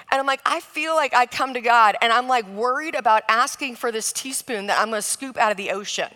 And 0.10 0.22
I'm 0.22 0.26
like, 0.26 0.40
I 0.46 0.62
feel 0.62 0.96
like 0.96 1.14
I 1.14 1.26
come 1.26 1.54
to 1.54 1.62
God 1.62 1.98
and 2.02 2.14
I'm 2.14 2.30
like 2.30 2.48
worried 2.48 2.96
about 2.96 3.24
asking 3.28 3.76
for 3.76 3.92
this 3.92 4.14
teaspoon 4.14 4.68
that 4.68 4.80
I'm 4.80 4.88
gonna 4.88 5.02
scoop 5.02 5.36
out 5.38 5.52
of 5.52 5.58
the 5.58 5.72
ocean. 5.72 6.12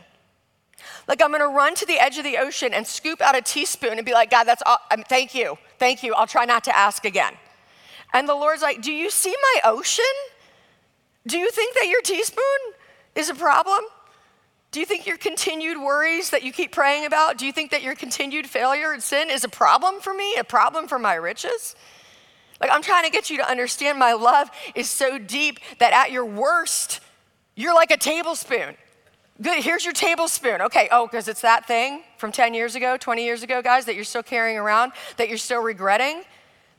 Like 1.10 1.22
I'm 1.22 1.34
gonna 1.34 1.50
run 1.50 1.75
to 1.75 1.86
the 1.86 2.00
edge 2.00 2.17
of 2.17 2.24
the 2.24 2.38
ocean 2.38 2.74
and 2.74 2.88
scoop 2.88 3.20
out 3.20 3.36
a 3.36 3.41
teaspoon 3.41 3.98
and 3.98 4.06
be 4.06 4.13
like, 4.13 4.32
God, 4.32 4.46
that's 4.46 4.63
all, 4.65 4.77
I 4.89 4.96
mean, 4.96 5.03
thank 5.10 5.36
you, 5.36 5.58
thank 5.77 6.03
you. 6.03 6.13
I'll 6.13 6.25
try 6.25 6.46
not 6.46 6.63
to 6.65 6.77
ask 6.77 7.03
again. 7.03 7.34
And 8.13 8.27
the 8.27 8.35
Lord's 8.35 8.61
like, 8.61 8.81
Do 8.81 8.91
you 8.91 9.09
see 9.09 9.35
my 9.53 9.69
ocean? 9.69 10.05
Do 11.25 11.37
you 11.37 11.51
think 11.51 11.75
that 11.75 11.87
your 11.87 12.01
teaspoon 12.01 12.43
is 13.15 13.29
a 13.29 13.35
problem? 13.35 13.81
Do 14.71 14.79
you 14.79 14.85
think 14.85 15.05
your 15.05 15.17
continued 15.17 15.77
worries 15.77 16.29
that 16.29 16.43
you 16.43 16.51
keep 16.51 16.71
praying 16.71 17.05
about, 17.05 17.37
do 17.37 17.45
you 17.45 17.51
think 17.51 17.71
that 17.71 17.81
your 17.81 17.95
continued 17.95 18.47
failure 18.47 18.91
and 18.91 19.01
sin 19.01 19.29
is 19.29 19.43
a 19.43 19.49
problem 19.49 20.01
for 20.01 20.13
me, 20.13 20.35
a 20.35 20.43
problem 20.43 20.87
for 20.87 20.99
my 20.99 21.15
riches? 21.15 21.75
Like, 22.59 22.71
I'm 22.71 22.81
trying 22.81 23.05
to 23.05 23.09
get 23.09 23.29
you 23.29 23.37
to 23.37 23.49
understand 23.49 23.99
my 23.99 24.13
love 24.13 24.49
is 24.75 24.89
so 24.89 25.17
deep 25.17 25.59
that 25.79 25.93
at 25.93 26.11
your 26.11 26.25
worst, 26.25 26.99
you're 27.55 27.75
like 27.75 27.91
a 27.91 27.97
tablespoon. 27.97 28.75
Good, 29.41 29.63
here's 29.63 29.85
your 29.85 29.93
tablespoon. 29.93 30.61
Okay, 30.61 30.89
oh, 30.91 31.05
because 31.05 31.27
it's 31.27 31.41
that 31.41 31.67
thing 31.67 32.03
from 32.17 32.31
10 32.31 32.53
years 32.53 32.75
ago, 32.75 32.97
20 32.97 33.23
years 33.23 33.43
ago, 33.43 33.61
guys, 33.61 33.85
that 33.85 33.95
you're 33.95 34.03
still 34.03 34.23
carrying 34.23 34.57
around, 34.57 34.93
that 35.17 35.29
you're 35.29 35.37
still 35.37 35.61
regretting 35.61 36.23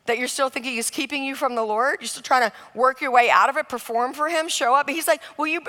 that 0.09 0.19
you're 0.19 0.29
still 0.29 0.49
thinking 0.49 0.77
is 0.77 0.91
keeping 0.91 1.23
you 1.23 1.37
from 1.37 1.55
the 1.55 1.62
Lord. 1.62 1.99
You're 2.00 2.09
still 2.09 2.23
trying 2.23 2.50
to 2.50 2.53
work 2.75 3.00
your 3.00 3.12
way 3.12 3.31
out 3.31 3.49
of 3.49 3.57
it, 3.57 3.69
perform 3.69 4.12
for 4.12 4.29
Him, 4.29 4.49
show 4.49 4.75
up. 4.75 4.87
But 4.87 4.97
He's 4.97 5.07
like, 5.07 5.23
Will 5.38 5.47
you, 5.47 5.61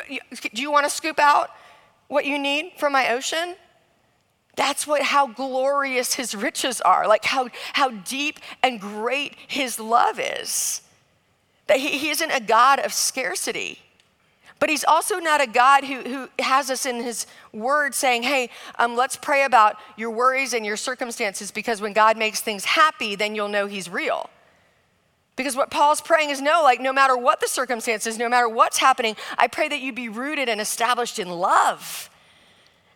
do 0.53 0.62
you 0.62 0.72
want 0.72 0.86
to 0.86 0.89
scoop 0.89 1.19
out 1.19 1.51
what 2.08 2.25
you 2.25 2.39
need 2.39 2.74
from 2.77 2.91
my 2.91 3.12
ocean? 3.12 3.55
That's 4.55 4.86
what 4.86 5.01
how 5.01 5.27
glorious 5.27 6.15
his 6.15 6.36
riches 6.36 6.81
are, 6.81 7.08
like 7.08 7.24
how, 7.24 7.48
how 7.72 7.91
deep 7.91 8.39
and 8.62 8.81
great 8.81 9.36
his 9.48 9.79
love 9.79 10.19
is. 10.19 10.81
That 11.67 11.77
he, 11.77 11.98
he 11.98 12.10
isn't 12.10 12.31
a 12.31 12.41
God 12.41 12.79
of 12.79 12.91
scarcity. 12.91 13.79
But 14.59 14.69
he's 14.69 14.83
also 14.83 15.19
not 15.19 15.41
a 15.41 15.47
God 15.47 15.85
who, 15.85 16.01
who 16.01 16.29
has 16.39 16.69
us 16.69 16.85
in 16.85 17.01
his 17.01 17.25
word 17.53 17.95
saying, 17.95 18.23
hey, 18.23 18.49
um, 18.77 18.95
let's 18.95 19.15
pray 19.15 19.45
about 19.45 19.77
your 19.95 20.11
worries 20.11 20.53
and 20.53 20.65
your 20.65 20.75
circumstances 20.75 21.49
because 21.49 21.81
when 21.81 21.93
God 21.93 22.17
makes 22.17 22.41
things 22.41 22.65
happy, 22.65 23.15
then 23.15 23.35
you'll 23.35 23.47
know 23.47 23.67
he's 23.67 23.89
real. 23.89 24.29
Because 25.37 25.55
what 25.55 25.71
Paul's 25.71 26.01
praying 26.01 26.31
is 26.31 26.41
no, 26.41 26.61
like 26.63 26.81
no 26.81 26.91
matter 26.91 27.15
what 27.15 27.39
the 27.39 27.47
circumstances, 27.47 28.17
no 28.17 28.27
matter 28.27 28.49
what's 28.49 28.77
happening, 28.77 29.15
I 29.37 29.47
pray 29.47 29.69
that 29.69 29.79
you 29.79 29.93
be 29.93 30.09
rooted 30.09 30.49
and 30.49 30.59
established 30.59 31.17
in 31.17 31.29
love. 31.29 32.09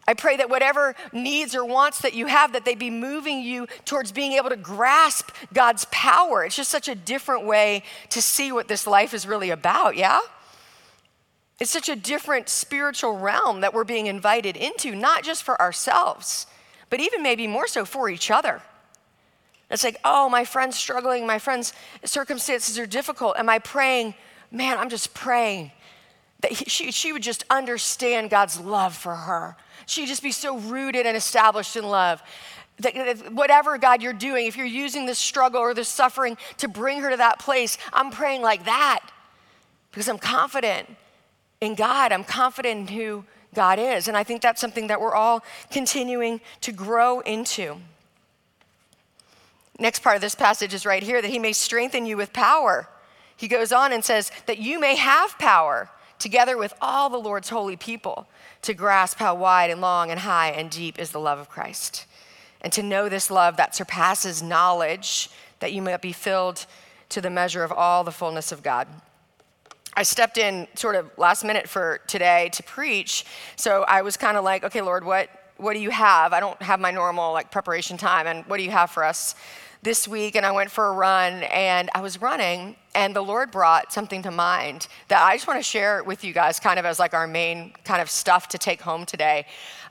I 0.05 0.13
pray 0.13 0.35
that 0.35 0.49
whatever 0.49 0.95
needs 1.13 1.55
or 1.55 1.63
wants 1.63 1.99
that 1.99 2.13
you 2.13 2.25
have, 2.25 2.51
that 2.51 2.65
they 2.65 2.75
be 2.75 2.89
moving 2.89 3.41
you 3.41 3.67
towards 3.85 4.11
being 4.11 4.33
able 4.33 4.49
to 4.49 4.57
grasp 4.57 5.29
God's 5.53 5.85
power. 5.91 6.43
It's 6.43 6.57
just 6.57 6.69
such 6.69 6.89
a 6.89 6.95
different 6.95 7.45
way 7.45 7.83
to 8.09 8.21
see 8.21 8.51
what 8.51 8.67
this 8.67 8.85
life 8.85 9.13
is 9.13 9.25
really 9.25 9.49
about, 9.49 9.95
yeah? 9.95 10.19
It's 11.63 11.71
such 11.71 11.87
a 11.87 11.95
different 11.95 12.49
spiritual 12.49 13.17
realm 13.17 13.61
that 13.61 13.73
we're 13.73 13.85
being 13.85 14.07
invited 14.07 14.57
into, 14.57 14.95
not 14.95 15.23
just 15.23 15.43
for 15.43 15.61
ourselves, 15.61 16.45
but 16.89 16.99
even 16.99 17.23
maybe 17.23 17.47
more 17.47 17.67
so 17.67 17.85
for 17.85 18.09
each 18.09 18.29
other. 18.29 18.61
It's 19.71 19.85
like, 19.85 19.95
oh, 20.03 20.27
my 20.27 20.43
friend's 20.43 20.77
struggling, 20.77 21.25
my 21.25 21.39
friend's 21.39 21.71
circumstances 22.03 22.77
are 22.77 22.85
difficult. 22.85 23.37
Am 23.37 23.47
I 23.47 23.59
praying? 23.59 24.13
Man, 24.51 24.77
I'm 24.77 24.89
just 24.89 25.13
praying 25.13 25.71
that 26.41 26.51
he, 26.51 26.65
she, 26.65 26.91
she 26.91 27.13
would 27.13 27.23
just 27.23 27.45
understand 27.49 28.29
God's 28.29 28.59
love 28.59 28.93
for 28.93 29.15
her. 29.15 29.55
She'd 29.85 30.07
just 30.07 30.21
be 30.21 30.33
so 30.33 30.57
rooted 30.57 31.05
and 31.05 31.15
established 31.15 31.77
in 31.77 31.85
love. 31.85 32.21
That 32.79 33.31
whatever, 33.31 33.77
God, 33.77 34.01
you're 34.01 34.11
doing, 34.11 34.47
if 34.47 34.57
you're 34.57 34.65
using 34.65 35.05
this 35.05 35.17
struggle 35.17 35.61
or 35.61 35.73
this 35.73 35.87
suffering 35.87 36.37
to 36.57 36.67
bring 36.67 36.99
her 37.03 37.11
to 37.11 37.17
that 37.17 37.39
place, 37.39 37.77
I'm 37.93 38.11
praying 38.11 38.41
like 38.41 38.65
that 38.65 38.99
because 39.91 40.09
I'm 40.09 40.19
confident 40.19 40.97
in 41.63 41.75
God. 41.75 42.11
I'm 42.11 42.23
confident 42.23 42.91
in 42.91 42.95
who 42.95 43.25
God 43.53 43.79
is. 43.79 44.07
And 44.07 44.17
I 44.17 44.23
think 44.23 44.41
that's 44.41 44.61
something 44.61 44.87
that 44.87 45.01
we're 45.01 45.15
all 45.15 45.43
continuing 45.71 46.41
to 46.61 46.71
grow 46.71 47.21
into. 47.21 47.77
Next 49.79 50.03
part 50.03 50.15
of 50.15 50.21
this 50.21 50.35
passage 50.35 50.73
is 50.73 50.85
right 50.85 51.03
here 51.03 51.21
that 51.21 51.31
he 51.31 51.39
may 51.39 51.53
strengthen 51.53 52.05
you 52.05 52.17
with 52.17 52.33
power. 52.33 52.87
He 53.35 53.47
goes 53.47 53.71
on 53.71 53.91
and 53.91 54.03
says 54.03 54.31
that 54.45 54.59
you 54.59 54.79
may 54.79 54.95
have 54.95 55.37
power 55.39 55.89
together 56.19 56.57
with 56.57 56.73
all 56.79 57.09
the 57.09 57.17
Lord's 57.17 57.49
holy 57.49 57.75
people 57.75 58.27
to 58.61 58.73
grasp 58.73 59.17
how 59.17 59.35
wide 59.35 59.69
and 59.69 59.81
long 59.81 60.11
and 60.11 60.21
high 60.21 60.49
and 60.49 60.69
deep 60.69 60.99
is 60.99 61.11
the 61.11 61.19
love 61.19 61.39
of 61.39 61.49
Christ. 61.49 62.05
And 62.61 62.71
to 62.73 62.83
know 62.83 63.09
this 63.09 63.29
love 63.29 63.57
that 63.57 63.75
surpasses 63.75 64.41
knowledge, 64.41 65.29
that 65.59 65.73
you 65.73 65.81
might 65.81 66.01
be 66.01 66.13
filled 66.13 66.65
to 67.09 67.19
the 67.19 67.29
measure 67.29 67.63
of 67.63 67.71
all 67.71 68.03
the 68.03 68.11
fullness 68.11 68.51
of 68.51 68.63
God. 68.63 68.87
I 69.95 70.03
stepped 70.03 70.37
in 70.37 70.67
sort 70.75 70.95
of 70.95 71.09
last 71.17 71.43
minute 71.43 71.69
for 71.69 71.99
today 72.07 72.49
to 72.53 72.63
preach. 72.63 73.25
So 73.55 73.83
I 73.83 74.01
was 74.01 74.17
kind 74.17 74.37
of 74.37 74.43
like, 74.43 74.63
okay, 74.63 74.81
Lord, 74.81 75.03
what, 75.03 75.29
what 75.57 75.73
do 75.73 75.79
you 75.79 75.91
have? 75.91 76.33
I 76.33 76.39
don't 76.39 76.61
have 76.61 76.79
my 76.79 76.91
normal 76.91 77.31
like 77.31 77.51
preparation 77.51 77.97
time. 77.97 78.27
And 78.27 78.45
what 78.45 78.57
do 78.57 78.63
you 78.63 78.71
have 78.71 78.89
for 78.89 79.03
us 79.03 79.35
this 79.83 80.07
week? 80.07 80.35
And 80.35 80.45
I 80.45 80.51
went 80.51 80.71
for 80.71 80.87
a 80.87 80.93
run 80.93 81.43
and 81.43 81.89
I 81.93 82.01
was 82.01 82.21
running 82.21 82.75
and 82.95 83.15
the 83.15 83.21
Lord 83.21 83.51
brought 83.51 83.91
something 83.91 84.21
to 84.23 84.31
mind 84.31 84.87
that 85.07 85.21
I 85.21 85.35
just 85.35 85.47
want 85.47 85.59
to 85.59 85.63
share 85.63 86.03
with 86.03 86.23
you 86.23 86.33
guys 86.33 86.59
kind 86.59 86.79
of 86.79 86.85
as 86.85 86.99
like 86.99 87.13
our 87.13 87.27
main 87.27 87.73
kind 87.83 88.01
of 88.01 88.09
stuff 88.09 88.47
to 88.49 88.57
take 88.57 88.81
home 88.81 89.05
today. 89.05 89.45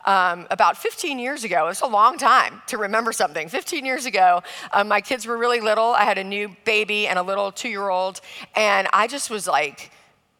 Um, 0.04 0.46
about 0.50 0.76
15 0.76 1.18
years 1.18 1.44
ago, 1.44 1.68
it's 1.68 1.80
a 1.80 1.86
long 1.86 2.18
time 2.18 2.62
to 2.68 2.78
remember 2.78 3.12
something. 3.12 3.48
15 3.48 3.84
years 3.84 4.06
ago, 4.06 4.42
um, 4.72 4.88
my 4.88 5.00
kids 5.00 5.26
were 5.26 5.38
really 5.38 5.60
little. 5.60 5.92
I 5.92 6.04
had 6.04 6.18
a 6.18 6.24
new 6.24 6.56
baby 6.64 7.06
and 7.06 7.18
a 7.18 7.22
little 7.22 7.52
two 7.52 7.68
year 7.68 7.88
old, 7.88 8.20
and 8.56 8.88
I 8.92 9.06
just 9.06 9.30
was 9.30 9.46
like, 9.46 9.92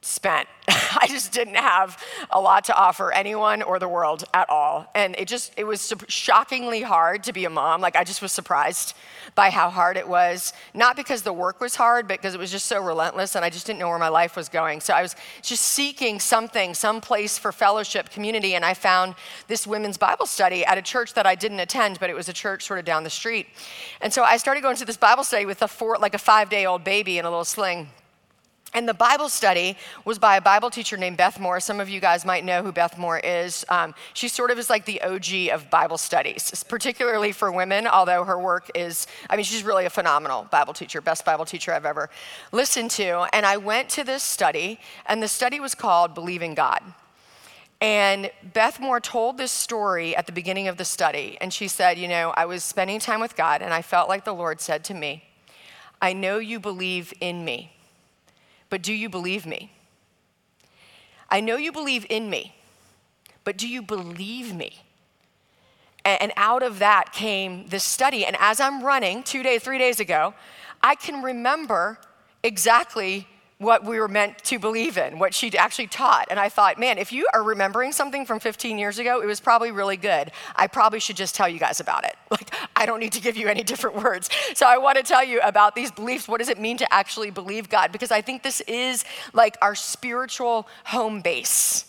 spent. 0.02 0.48
I 0.68 1.06
just 1.08 1.32
didn't 1.32 1.54
have 1.54 2.02
a 2.30 2.40
lot 2.40 2.64
to 2.64 2.76
offer 2.76 3.12
anyone 3.12 3.62
or 3.62 3.78
the 3.78 3.88
world 3.88 4.24
at 4.34 4.50
all. 4.50 4.86
And 4.94 5.14
it 5.16 5.28
just, 5.28 5.52
it 5.56 5.64
was 5.64 5.92
shockingly 6.08 6.82
hard 6.82 7.24
to 7.24 7.32
be 7.32 7.44
a 7.44 7.50
mom. 7.50 7.80
Like, 7.80 7.96
I 7.96 8.04
just 8.04 8.20
was 8.20 8.32
surprised 8.32 8.94
by 9.34 9.50
how 9.50 9.70
hard 9.70 9.96
it 9.96 10.06
was. 10.06 10.52
Not 10.74 10.96
because 10.96 11.22
the 11.22 11.32
work 11.32 11.60
was 11.60 11.76
hard, 11.76 12.06
but 12.08 12.18
because 12.18 12.34
it 12.34 12.38
was 12.38 12.50
just 12.50 12.66
so 12.66 12.82
relentless 12.82 13.34
and 13.36 13.44
I 13.44 13.50
just 13.50 13.66
didn't 13.66 13.78
know 13.78 13.88
where 13.88 13.98
my 13.98 14.08
life 14.08 14.36
was 14.36 14.48
going. 14.48 14.80
So 14.80 14.92
I 14.92 15.02
was 15.02 15.16
just 15.40 15.62
seeking 15.62 16.20
something, 16.20 16.74
some 16.74 17.00
place 17.00 17.38
for 17.38 17.52
fellowship, 17.52 18.10
community. 18.10 18.54
And 18.54 18.64
I 18.64 18.74
found 18.74 19.14
this 19.46 19.66
women's 19.66 19.98
Bible 19.98 20.26
study 20.26 20.64
at 20.64 20.78
a 20.78 20.82
church 20.82 21.14
that 21.14 21.26
I 21.26 21.36
didn't 21.36 21.60
attend, 21.60 22.00
but 22.00 22.10
it 22.10 22.14
was 22.14 22.28
a 22.28 22.32
church 22.32 22.64
sort 22.64 22.80
of 22.80 22.84
down 22.84 23.04
the 23.04 23.10
street. 23.10 23.46
And 24.00 24.12
so 24.12 24.24
I 24.24 24.36
started 24.36 24.62
going 24.62 24.76
to 24.76 24.84
this 24.84 24.96
Bible 24.96 25.24
study 25.24 25.46
with 25.46 25.62
a 25.62 25.68
four, 25.68 25.96
like 25.98 26.14
a 26.14 26.18
five 26.18 26.50
day 26.50 26.66
old 26.66 26.82
baby 26.82 27.18
in 27.18 27.24
a 27.24 27.30
little 27.30 27.44
sling. 27.44 27.88
And 28.74 28.88
the 28.88 28.94
Bible 28.94 29.28
study 29.28 29.76
was 30.06 30.18
by 30.18 30.36
a 30.36 30.40
Bible 30.40 30.70
teacher 30.70 30.96
named 30.96 31.18
Beth 31.18 31.38
Moore. 31.38 31.60
Some 31.60 31.78
of 31.78 31.90
you 31.90 32.00
guys 32.00 32.24
might 32.24 32.42
know 32.42 32.62
who 32.62 32.72
Beth 32.72 32.96
Moore 32.96 33.18
is. 33.18 33.66
Um, 33.68 33.94
she 34.14 34.28
sort 34.28 34.50
of 34.50 34.58
is 34.58 34.70
like 34.70 34.86
the 34.86 35.02
OG 35.02 35.50
of 35.52 35.68
Bible 35.68 35.98
studies, 35.98 36.64
particularly 36.68 37.32
for 37.32 37.52
women, 37.52 37.86
although 37.86 38.24
her 38.24 38.38
work 38.38 38.70
is, 38.74 39.06
I 39.28 39.36
mean, 39.36 39.44
she's 39.44 39.62
really 39.62 39.84
a 39.84 39.90
phenomenal 39.90 40.48
Bible 40.50 40.72
teacher, 40.72 41.02
best 41.02 41.24
Bible 41.26 41.44
teacher 41.44 41.74
I've 41.74 41.84
ever 41.84 42.08
listened 42.50 42.90
to. 42.92 43.28
And 43.34 43.44
I 43.44 43.58
went 43.58 43.90
to 43.90 44.04
this 44.04 44.22
study, 44.22 44.80
and 45.04 45.22
the 45.22 45.28
study 45.28 45.60
was 45.60 45.74
called 45.74 46.14
Believing 46.14 46.54
God. 46.54 46.82
And 47.82 48.30
Beth 48.54 48.80
Moore 48.80 49.00
told 49.00 49.36
this 49.36 49.50
story 49.50 50.16
at 50.16 50.26
the 50.26 50.32
beginning 50.32 50.68
of 50.68 50.76
the 50.76 50.84
study. 50.84 51.36
And 51.40 51.52
she 51.52 51.66
said, 51.68 51.98
You 51.98 52.06
know, 52.08 52.32
I 52.36 52.46
was 52.46 52.64
spending 52.64 53.00
time 53.00 53.20
with 53.20 53.36
God, 53.36 53.60
and 53.60 53.74
I 53.74 53.82
felt 53.82 54.08
like 54.08 54.24
the 54.24 54.32
Lord 54.32 54.60
said 54.60 54.82
to 54.84 54.94
me, 54.94 55.24
I 56.00 56.12
know 56.14 56.38
you 56.38 56.58
believe 56.58 57.12
in 57.20 57.44
me, 57.44 57.72
but 58.72 58.80
do 58.80 58.94
you 58.94 59.10
believe 59.10 59.44
me? 59.44 59.70
I 61.28 61.40
know 61.42 61.56
you 61.56 61.72
believe 61.72 62.06
in 62.08 62.30
me, 62.30 62.54
but 63.44 63.58
do 63.58 63.68
you 63.68 63.82
believe 63.82 64.54
me? 64.54 64.82
And 66.06 66.32
out 66.38 66.62
of 66.62 66.78
that 66.78 67.12
came 67.12 67.66
this 67.66 67.84
study. 67.84 68.24
And 68.24 68.34
as 68.40 68.60
I'm 68.60 68.82
running 68.82 69.24
two 69.24 69.42
days, 69.42 69.62
three 69.62 69.76
days 69.76 70.00
ago, 70.00 70.32
I 70.82 70.94
can 70.94 71.22
remember 71.22 71.98
exactly 72.42 73.28
what 73.62 73.84
we 73.84 73.98
were 73.98 74.08
meant 74.08 74.38
to 74.44 74.58
believe 74.58 74.98
in, 74.98 75.18
what 75.18 75.34
she 75.34 75.56
actually 75.56 75.86
taught. 75.86 76.26
And 76.30 76.38
I 76.38 76.48
thought, 76.48 76.78
man, 76.78 76.98
if 76.98 77.12
you 77.12 77.26
are 77.32 77.42
remembering 77.42 77.92
something 77.92 78.26
from 78.26 78.40
15 78.40 78.78
years 78.78 78.98
ago, 78.98 79.20
it 79.22 79.26
was 79.26 79.40
probably 79.40 79.70
really 79.70 79.96
good. 79.96 80.32
I 80.54 80.66
probably 80.66 81.00
should 81.00 81.16
just 81.16 81.34
tell 81.34 81.48
you 81.48 81.58
guys 81.58 81.80
about 81.80 82.04
it. 82.04 82.16
Like, 82.32 82.50
I 82.74 82.86
don't 82.86 82.98
need 82.98 83.12
to 83.12 83.20
give 83.20 83.36
you 83.36 83.46
any 83.48 83.62
different 83.62 84.02
words. 84.02 84.30
So 84.54 84.64
I 84.66 84.78
want 84.78 84.96
to 84.96 85.02
tell 85.02 85.22
you 85.22 85.38
about 85.42 85.74
these 85.74 85.92
beliefs. 85.92 86.26
What 86.26 86.38
does 86.38 86.48
it 86.48 86.58
mean 86.58 86.78
to 86.78 86.92
actually 86.92 87.30
believe 87.30 87.68
God? 87.68 87.92
Because 87.92 88.10
I 88.10 88.22
think 88.22 88.42
this 88.42 88.62
is 88.62 89.04
like 89.34 89.58
our 89.60 89.74
spiritual 89.74 90.66
home 90.84 91.20
base 91.20 91.84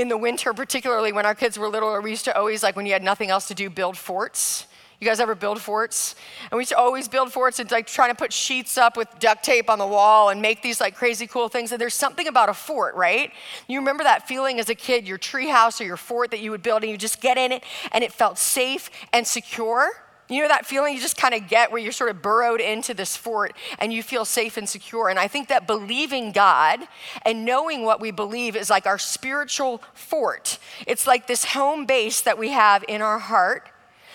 in 0.00 0.08
the 0.08 0.16
winter, 0.16 0.54
particularly 0.54 1.12
when 1.12 1.26
our 1.26 1.34
kids 1.34 1.58
were 1.58 1.68
little, 1.68 2.00
we 2.00 2.10
used 2.10 2.24
to 2.24 2.36
always, 2.36 2.62
like 2.62 2.74
when 2.74 2.86
you 2.86 2.92
had 2.92 3.02
nothing 3.02 3.28
else 3.28 3.48
to 3.48 3.54
do, 3.54 3.68
build 3.68 3.98
forts. 3.98 4.66
You 5.00 5.06
guys 5.06 5.18
ever 5.18 5.34
build 5.34 5.62
forts? 5.62 6.14
And 6.50 6.58
we 6.58 6.60
used 6.60 6.72
to 6.72 6.76
always 6.76 7.08
build 7.08 7.32
forts 7.32 7.58
and 7.58 7.70
like 7.70 7.86
trying 7.86 8.10
to 8.10 8.14
put 8.14 8.34
sheets 8.34 8.76
up 8.76 8.98
with 8.98 9.08
duct 9.18 9.42
tape 9.42 9.70
on 9.70 9.78
the 9.78 9.86
wall 9.86 10.28
and 10.28 10.42
make 10.42 10.60
these 10.60 10.78
like 10.78 10.94
crazy 10.94 11.26
cool 11.26 11.48
things. 11.48 11.72
And 11.72 11.80
there's 11.80 11.94
something 11.94 12.28
about 12.28 12.50
a 12.50 12.54
fort, 12.54 12.94
right? 12.94 13.32
You 13.66 13.78
remember 13.78 14.04
that 14.04 14.28
feeling 14.28 14.60
as 14.60 14.68
a 14.68 14.74
kid, 14.74 15.08
your 15.08 15.16
tree 15.16 15.48
house 15.48 15.80
or 15.80 15.84
your 15.84 15.96
fort 15.96 16.30
that 16.32 16.40
you 16.40 16.50
would 16.50 16.62
build 16.62 16.82
and 16.82 16.92
you 16.92 16.98
just 16.98 17.22
get 17.22 17.38
in 17.38 17.50
it 17.50 17.64
and 17.92 18.04
it 18.04 18.12
felt 18.12 18.36
safe 18.36 18.90
and 19.10 19.26
secure? 19.26 19.88
You 20.28 20.42
know 20.42 20.48
that 20.48 20.66
feeling 20.66 20.94
you 20.94 21.00
just 21.00 21.16
kind 21.16 21.34
of 21.34 21.48
get 21.48 21.72
where 21.72 21.80
you're 21.80 21.92
sort 21.92 22.10
of 22.10 22.20
burrowed 22.20 22.60
into 22.60 22.92
this 22.92 23.16
fort 23.16 23.56
and 23.78 23.92
you 23.92 24.02
feel 24.02 24.26
safe 24.26 24.58
and 24.58 24.68
secure. 24.68 25.08
And 25.08 25.18
I 25.18 25.28
think 25.28 25.48
that 25.48 25.66
believing 25.66 26.30
God 26.30 26.80
and 27.22 27.46
knowing 27.46 27.84
what 27.84 28.00
we 28.00 28.10
believe 28.10 28.54
is 28.54 28.68
like 28.68 28.86
our 28.86 28.98
spiritual 28.98 29.82
fort. 29.94 30.58
It's 30.86 31.06
like 31.06 31.26
this 31.26 31.46
home 31.46 31.86
base 31.86 32.20
that 32.20 32.38
we 32.38 32.50
have 32.50 32.84
in 32.86 33.00
our 33.00 33.18
heart 33.18 33.70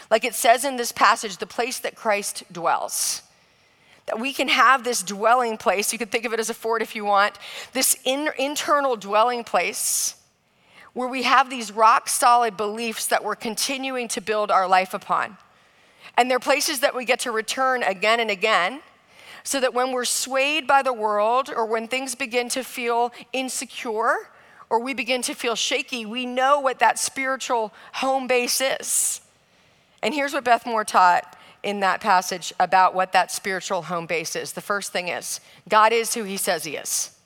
like 0.10 0.24
it 0.24 0.36
says 0.36 0.66
in 0.66 0.78
this 0.78 0.92
passage, 0.92 1.38
the 1.38 1.48
place 1.48 1.80
that 1.80 1.96
Christ 1.96 2.44
dwells. 2.52 3.22
That 4.06 4.20
we 4.20 4.34
can 4.34 4.50
have 4.50 4.84
this 4.84 5.02
dwelling 5.02 5.58
place, 5.58 5.92
you 5.92 6.00
could 6.00 6.12
think 6.12 6.26
of 6.26 6.34
it 6.34 6.40
as 6.40 6.50
a 6.50 6.54
fort 6.54 6.82
if 6.82 6.96
you 6.96 7.06
want, 7.06 7.40
this 7.74 7.98
in, 8.04 8.30
internal 8.38 8.96
dwelling 8.96 9.44
place 9.44 10.16
where 10.94 11.08
we 11.10 11.24
have 11.24 11.50
these 11.50 11.72
rock 11.72 12.08
solid 12.08 12.56
beliefs 12.56 13.08
that 13.08 13.24
we're 13.24 13.36
continuing 13.36 14.08
to 14.08 14.22
build 14.22 14.50
our 14.50 14.68
life 14.68 14.94
upon. 14.94 15.38
And 16.18 16.32
they're 16.32 16.40
places 16.40 16.80
that 16.80 16.96
we 16.96 17.04
get 17.04 17.20
to 17.22 17.32
return 17.32 17.84
again 17.84 18.22
and 18.22 18.32
again 18.32 18.80
so 19.44 19.60
that 19.60 19.74
when 19.74 19.92
we're 19.92 20.06
swayed 20.06 20.66
by 20.66 20.82
the 20.82 20.94
world 20.94 21.52
or 21.54 21.66
when 21.66 21.88
things 21.88 22.16
begin 22.16 22.48
to 22.50 22.64
feel 22.64 23.12
insecure 23.34 24.16
or 24.70 24.80
we 24.80 24.94
begin 24.94 25.22
to 25.24 25.34
feel 25.34 25.56
shaky, 25.56 26.06
we 26.06 26.26
know 26.26 26.62
what 26.62 26.80
that 26.80 26.98
spiritual 26.98 27.74
home 27.94 28.26
base 28.26 28.62
is. 28.62 29.20
And 30.06 30.14
here's 30.14 30.34
what 30.34 30.44
Beth 30.44 30.68
Moore 30.68 30.86
taught 30.86 31.36
in 31.64 31.80
that 31.80 32.00
passage 32.00 32.54
about 32.60 32.94
what 32.94 33.12
that 33.14 33.32
spiritual 33.32 33.82
home 33.82 34.06
base 34.06 34.36
is. 34.36 34.54
The 34.54 34.62
first 34.62 34.92
thing 34.92 35.08
is 35.08 35.40
God 35.68 35.92
is 35.92 36.14
who 36.14 36.26
he 36.26 36.38
says 36.38 36.64
he 36.64 36.76
is. 36.76 37.18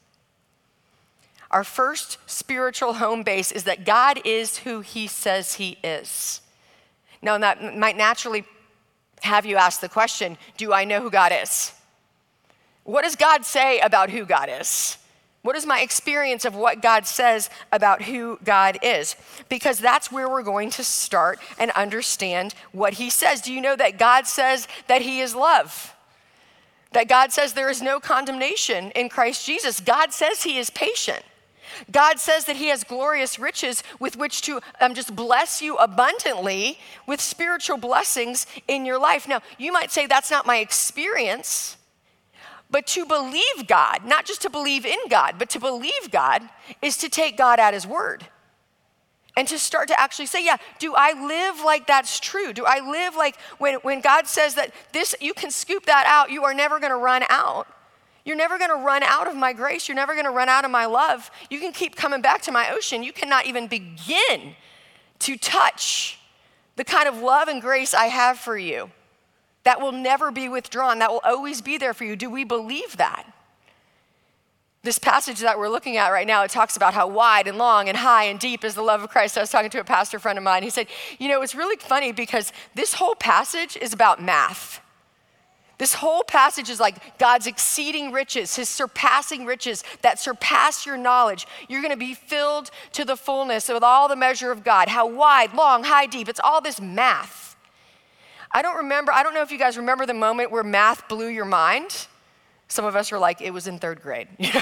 Our 1.52 1.66
first 1.66 2.20
spiritual 2.26 2.94
home 2.94 3.24
base 3.24 3.52
is 3.52 3.66
that 3.66 3.86
God 3.86 4.22
is 4.24 4.60
who 4.60 4.80
he 4.80 5.08
says 5.08 5.56
he 5.56 5.78
is. 5.84 6.40
Now, 7.22 7.38
that 7.38 7.78
might 7.78 7.98
naturally 7.98 8.46
have 9.24 9.46
you 9.46 9.58
ask 9.58 9.82
the 9.82 9.90
question 9.90 10.38
Do 10.56 10.72
I 10.72 10.86
know 10.86 11.02
who 11.02 11.12
God 11.12 11.34
is? 11.36 11.74
What 12.86 13.04
does 13.04 13.18
God 13.18 13.44
say 13.44 13.82
about 13.82 14.10
who 14.10 14.24
God 14.24 14.48
is? 14.50 14.98
What 15.50 15.56
is 15.56 15.66
my 15.66 15.82
experience 15.82 16.46
of 16.46 16.54
what 16.54 16.80
God 16.80 17.08
says 17.08 17.50
about 17.72 18.04
who 18.04 18.38
God 18.44 18.78
is? 18.84 19.16
Because 19.50 19.80
that's 19.80 20.12
where 20.12 20.30
we're 20.30 20.44
going 20.44 20.70
to 20.70 20.84
start 20.84 21.40
and 21.58 21.72
understand 21.72 22.54
what 22.72 22.94
He 22.94 23.10
says. 23.10 23.42
Do 23.42 23.52
you 23.52 23.60
know 23.60 23.76
that 23.76 23.98
God 23.98 24.28
says 24.28 24.68
that 24.86 25.02
He 25.02 25.22
is 25.22 25.34
love? 25.34 25.96
That 26.92 27.08
God 27.08 27.32
says 27.32 27.54
there 27.54 27.72
is 27.72 27.82
no 27.82 28.00
condemnation 28.00 28.92
in 28.92 29.10
Christ 29.10 29.44
Jesus. 29.44 29.80
God 29.80 30.14
says 30.14 30.44
He 30.44 30.60
is 30.60 30.70
patient. 30.70 31.24
God 31.92 32.20
says 32.20 32.46
that 32.46 32.58
He 32.58 32.68
has 32.68 32.84
glorious 32.84 33.40
riches 33.40 33.82
with 34.00 34.18
which 34.18 34.44
to 34.44 34.62
um, 34.80 34.94
just 34.94 35.16
bless 35.16 35.64
you 35.64 35.78
abundantly 35.78 36.78
with 37.08 37.20
spiritual 37.20 37.78
blessings 37.78 38.46
in 38.68 38.86
your 38.86 39.00
life. 39.00 39.28
Now, 39.28 39.42
you 39.58 39.74
might 39.74 39.90
say 39.90 40.06
that's 40.06 40.30
not 40.30 40.46
my 40.46 40.58
experience. 40.58 41.76
But 42.72 42.86
to 42.88 43.06
believe 43.06 43.68
God, 43.68 44.06
not 44.06 44.26
just 44.26 44.42
to 44.44 44.50
believe 44.50 44.86
in 44.86 45.00
God, 45.10 45.36
but 45.40 45.50
to 45.52 45.60
believe 45.60 46.12
God 46.12 46.48
is 46.82 46.98
to 46.98 47.10
take 47.10 47.38
God 47.38 47.60
at 47.60 47.74
His 47.74 47.88
word. 47.88 48.28
And 49.36 49.48
to 49.48 49.58
start 49.58 49.88
to 49.88 50.00
actually 50.00 50.26
say, 50.26 50.44
yeah, 50.44 50.58
do 50.80 50.94
I 50.96 51.14
live 51.14 51.64
like 51.64 51.88
that's 51.88 52.20
true? 52.20 52.52
Do 52.52 52.66
I 52.66 52.80
live 52.80 53.16
like 53.16 53.38
when, 53.58 53.76
when 53.76 54.02
God 54.02 54.28
says 54.28 54.56
that 54.56 54.74
this, 54.92 55.16
you 55.22 55.34
can 55.34 55.50
scoop 55.50 55.86
that 55.86 56.06
out, 56.08 56.30
you 56.30 56.44
are 56.44 56.54
never 56.54 56.80
gonna 56.80 56.98
run 56.98 57.24
out. 57.30 57.68
You're 58.26 58.36
never 58.36 58.60
gonna 58.60 58.84
run 58.84 59.02
out 59.02 59.28
of 59.28 59.36
my 59.36 59.54
grace. 59.54 59.88
You're 59.88 59.96
never 59.96 60.16
gonna 60.16 60.32
run 60.32 60.50
out 60.50 60.66
of 60.66 60.72
my 60.72 60.86
love. 60.86 61.32
You 61.50 61.60
can 61.60 61.72
keep 61.72 61.96
coming 61.96 62.22
back 62.22 62.42
to 62.44 62.52
my 62.52 62.72
ocean. 62.72 63.02
You 63.02 63.14
cannot 63.14 63.46
even 63.46 63.68
begin 63.68 64.56
to 65.20 65.38
touch 65.38 66.20
the 66.76 66.84
kind 66.84 67.08
of 67.08 67.20
love 67.20 67.48
and 67.48 67.62
grace 67.62 67.94
I 67.94 68.06
have 68.06 68.38
for 68.38 68.58
you 68.58 68.92
that 69.70 69.80
will 69.80 69.92
never 69.92 70.32
be 70.32 70.50
withdrawn, 70.50 70.98
that 70.98 71.12
will 71.12 71.22
always 71.24 71.62
be 71.62 71.78
there 71.78 71.94
for 71.94 72.04
you. 72.04 72.16
Do 72.16 72.28
we 72.28 72.44
believe 72.44 72.98
that? 72.98 73.32
This 74.82 74.98
passage 74.98 75.42
that 75.42 75.60
we're 75.60 75.70
looking 75.70 75.96
at 75.96 76.10
right 76.10 76.26
now, 76.26 76.42
it 76.42 76.50
talks 76.50 76.76
about 76.76 76.96
how 76.96 77.08
wide 77.08 77.48
and 77.48 77.60
long 77.60 77.88
and 77.88 77.96
high 77.96 78.24
and 78.24 78.40
deep 78.40 78.64
is 78.64 78.74
the 78.74 78.82
love 78.82 79.04
of 79.04 79.12
Christ. 79.12 79.38
I 79.38 79.42
was 79.42 79.52
talking 79.52 79.70
to 79.70 79.80
a 79.80 79.84
pastor 79.84 80.18
friend 80.18 80.40
of 80.40 80.44
mine. 80.44 80.64
He 80.64 80.72
said, 80.72 80.88
You 81.20 81.30
know, 81.30 81.44
it's 81.44 81.54
really 81.54 81.76
funny 81.76 82.12
because 82.12 82.52
this 82.74 82.96
whole 82.96 83.14
passage 83.14 83.78
is 83.78 83.94
about 83.94 84.20
math. 84.20 84.82
This 85.78 85.94
whole 85.94 86.24
passage 86.24 86.72
is 86.72 86.80
like 86.80 87.20
God's 87.20 87.46
exceeding 87.46 88.12
riches, 88.12 88.56
his 88.56 88.70
surpassing 88.70 89.46
riches 89.46 89.84
that 90.02 90.18
surpass 90.18 90.84
your 90.84 90.98
knowledge. 90.98 91.46
You're 91.68 91.84
going 91.84 91.94
to 91.94 91.98
be 91.98 92.16
filled 92.16 92.72
to 92.94 93.06
the 93.06 93.16
fullness 93.16 93.70
with 93.70 93.84
all 93.84 94.08
the 94.08 94.16
measure 94.16 94.50
of 94.50 94.64
God. 94.64 94.88
How 94.88 95.08
wide, 95.08 95.54
long, 95.54 95.84
high, 95.84 96.08
deep. 96.08 96.28
It's 96.28 96.42
all 96.44 96.60
this 96.60 96.82
math. 96.82 97.49
I 98.52 98.62
don't 98.62 98.78
remember, 98.78 99.12
I 99.12 99.24
don't 99.24 99.34
know 99.34 99.42
if 99.42 99.52
you 99.52 99.60
guys 99.60 99.78
remember 99.78 100.06
the 100.06 100.14
moment 100.14 100.52
where 100.52 100.64
math 100.64 101.08
blew 101.08 101.28
your 101.28 101.46
mind. 101.46 102.08
Some 102.68 102.86
of 102.86 102.96
us 102.96 103.12
are 103.12 103.20
like, 103.20 103.42
it 103.42 103.52
was 103.52 103.68
in 103.68 103.80
third 103.80 104.02
grade, 104.02 104.28
you 104.38 104.54
know, 104.54 104.62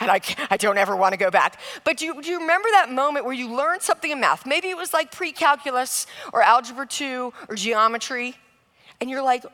and 0.00 0.10
I, 0.10 0.20
I 0.50 0.56
don't 0.56 0.78
ever 0.78 0.96
want 0.96 1.12
to 1.12 1.16
go 1.16 1.30
back. 1.30 1.60
But 1.84 1.96
do 1.96 2.04
you, 2.04 2.20
do 2.20 2.28
you 2.30 2.40
remember 2.40 2.68
that 2.72 2.90
moment 2.90 3.24
where 3.24 3.34
you 3.34 3.54
learned 3.54 3.82
something 3.82 4.10
in 4.10 4.20
math? 4.20 4.46
Maybe 4.46 4.68
it 4.68 4.76
was 4.76 4.92
like 4.92 5.12
pre 5.12 5.32
calculus 5.32 6.06
or 6.32 6.42
algebra 6.42 6.86
2 6.86 7.32
or 7.48 7.54
geometry, 7.54 8.36
and 9.00 9.08
you're 9.08 9.22
like, 9.22 9.44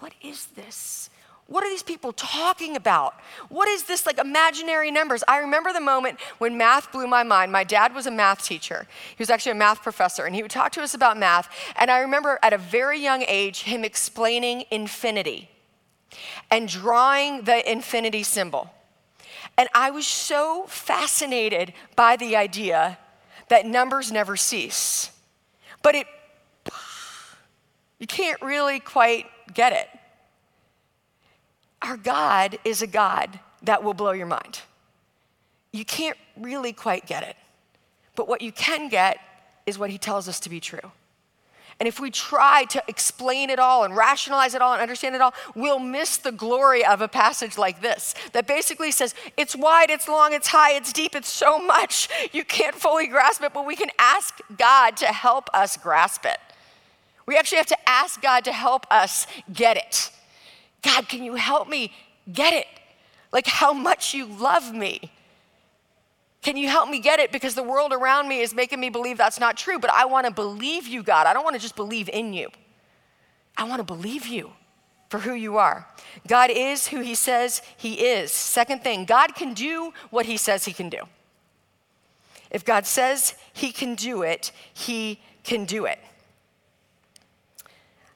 what 0.00 0.12
is 0.20 0.46
this? 0.46 1.08
What 1.48 1.64
are 1.64 1.68
these 1.68 1.82
people 1.82 2.12
talking 2.12 2.76
about? 2.76 3.14
What 3.48 3.68
is 3.68 3.82
this 3.82 4.06
like 4.06 4.18
imaginary 4.18 4.90
numbers? 4.90 5.22
I 5.28 5.38
remember 5.38 5.72
the 5.72 5.80
moment 5.80 6.18
when 6.38 6.56
math 6.56 6.90
blew 6.92 7.06
my 7.06 7.22
mind. 7.24 7.52
My 7.52 7.64
dad 7.64 7.94
was 7.94 8.06
a 8.06 8.10
math 8.10 8.44
teacher. 8.44 8.86
He 9.10 9.20
was 9.20 9.28
actually 9.28 9.52
a 9.52 9.56
math 9.56 9.82
professor, 9.82 10.24
and 10.24 10.34
he 10.34 10.42
would 10.42 10.50
talk 10.50 10.72
to 10.72 10.82
us 10.82 10.94
about 10.94 11.18
math. 11.18 11.48
And 11.76 11.90
I 11.90 12.00
remember 12.00 12.38
at 12.42 12.52
a 12.52 12.58
very 12.58 12.98
young 13.00 13.24
age 13.28 13.62
him 13.64 13.84
explaining 13.84 14.64
infinity 14.70 15.50
and 16.50 16.68
drawing 16.68 17.42
the 17.42 17.70
infinity 17.70 18.22
symbol. 18.22 18.70
And 19.58 19.68
I 19.74 19.90
was 19.90 20.06
so 20.06 20.64
fascinated 20.68 21.74
by 21.96 22.16
the 22.16 22.36
idea 22.36 22.98
that 23.48 23.66
numbers 23.66 24.10
never 24.10 24.36
cease. 24.36 25.10
But 25.82 25.96
it, 25.96 26.06
you 27.98 28.06
can't 28.06 28.40
really 28.40 28.80
quite 28.80 29.26
get 29.52 29.72
it. 29.72 29.88
Our 31.82 31.96
God 31.96 32.58
is 32.64 32.82
a 32.82 32.86
God 32.86 33.40
that 33.62 33.82
will 33.82 33.94
blow 33.94 34.12
your 34.12 34.26
mind. 34.26 34.60
You 35.72 35.84
can't 35.84 36.18
really 36.36 36.72
quite 36.72 37.06
get 37.06 37.22
it, 37.22 37.36
but 38.14 38.28
what 38.28 38.42
you 38.42 38.52
can 38.52 38.88
get 38.88 39.18
is 39.66 39.78
what 39.78 39.90
He 39.90 39.98
tells 39.98 40.28
us 40.28 40.38
to 40.40 40.50
be 40.50 40.60
true. 40.60 40.92
And 41.80 41.88
if 41.88 41.98
we 41.98 42.10
try 42.10 42.64
to 42.66 42.82
explain 42.86 43.50
it 43.50 43.58
all 43.58 43.82
and 43.82 43.96
rationalize 43.96 44.54
it 44.54 44.62
all 44.62 44.72
and 44.72 44.80
understand 44.80 45.16
it 45.16 45.20
all, 45.20 45.34
we'll 45.56 45.80
miss 45.80 46.16
the 46.16 46.30
glory 46.30 46.84
of 46.84 47.00
a 47.00 47.08
passage 47.08 47.58
like 47.58 47.80
this 47.80 48.14
that 48.32 48.46
basically 48.46 48.92
says 48.92 49.14
it's 49.36 49.56
wide, 49.56 49.90
it's 49.90 50.06
long, 50.06 50.32
it's 50.32 50.48
high, 50.48 50.74
it's 50.74 50.92
deep, 50.92 51.16
it's 51.16 51.28
so 51.28 51.58
much. 51.58 52.08
You 52.32 52.44
can't 52.44 52.76
fully 52.76 53.08
grasp 53.08 53.42
it, 53.42 53.52
but 53.52 53.66
we 53.66 53.74
can 53.74 53.90
ask 53.98 54.38
God 54.56 54.96
to 54.98 55.06
help 55.06 55.48
us 55.52 55.76
grasp 55.76 56.24
it. 56.24 56.38
We 57.26 57.36
actually 57.36 57.58
have 57.58 57.66
to 57.66 57.88
ask 57.88 58.20
God 58.20 58.44
to 58.44 58.52
help 58.52 58.86
us 58.90 59.26
get 59.52 59.76
it. 59.76 60.10
God, 60.82 61.08
can 61.08 61.22
you 61.22 61.34
help 61.34 61.68
me 61.68 61.92
get 62.32 62.52
it? 62.52 62.66
Like 63.32 63.46
how 63.46 63.72
much 63.72 64.14
you 64.14 64.26
love 64.26 64.74
me. 64.74 65.10
Can 66.42 66.56
you 66.56 66.68
help 66.68 66.90
me 66.90 66.98
get 66.98 67.20
it? 67.20 67.30
Because 67.30 67.54
the 67.54 67.62
world 67.62 67.92
around 67.92 68.28
me 68.28 68.40
is 68.40 68.52
making 68.52 68.80
me 68.80 68.90
believe 68.90 69.16
that's 69.16 69.38
not 69.38 69.56
true, 69.56 69.78
but 69.78 69.90
I 69.90 70.04
want 70.06 70.26
to 70.26 70.32
believe 70.32 70.88
you, 70.88 71.02
God. 71.02 71.26
I 71.26 71.32
don't 71.32 71.44
want 71.44 71.54
to 71.54 71.62
just 71.62 71.76
believe 71.76 72.08
in 72.08 72.32
you. 72.32 72.48
I 73.56 73.64
want 73.64 73.78
to 73.78 73.84
believe 73.84 74.26
you 74.26 74.50
for 75.08 75.18
who 75.18 75.34
you 75.34 75.56
are. 75.58 75.86
God 76.26 76.50
is 76.50 76.88
who 76.88 77.00
he 77.00 77.14
says 77.14 77.62
he 77.76 77.94
is. 78.06 78.32
Second 78.32 78.82
thing, 78.82 79.04
God 79.04 79.34
can 79.34 79.54
do 79.54 79.92
what 80.10 80.26
he 80.26 80.36
says 80.36 80.64
he 80.64 80.72
can 80.72 80.88
do. 80.88 81.02
If 82.50 82.64
God 82.64 82.86
says 82.86 83.34
he 83.52 83.72
can 83.72 83.94
do 83.94 84.22
it, 84.22 84.52
he 84.74 85.20
can 85.44 85.64
do 85.64 85.84
it. 85.84 85.98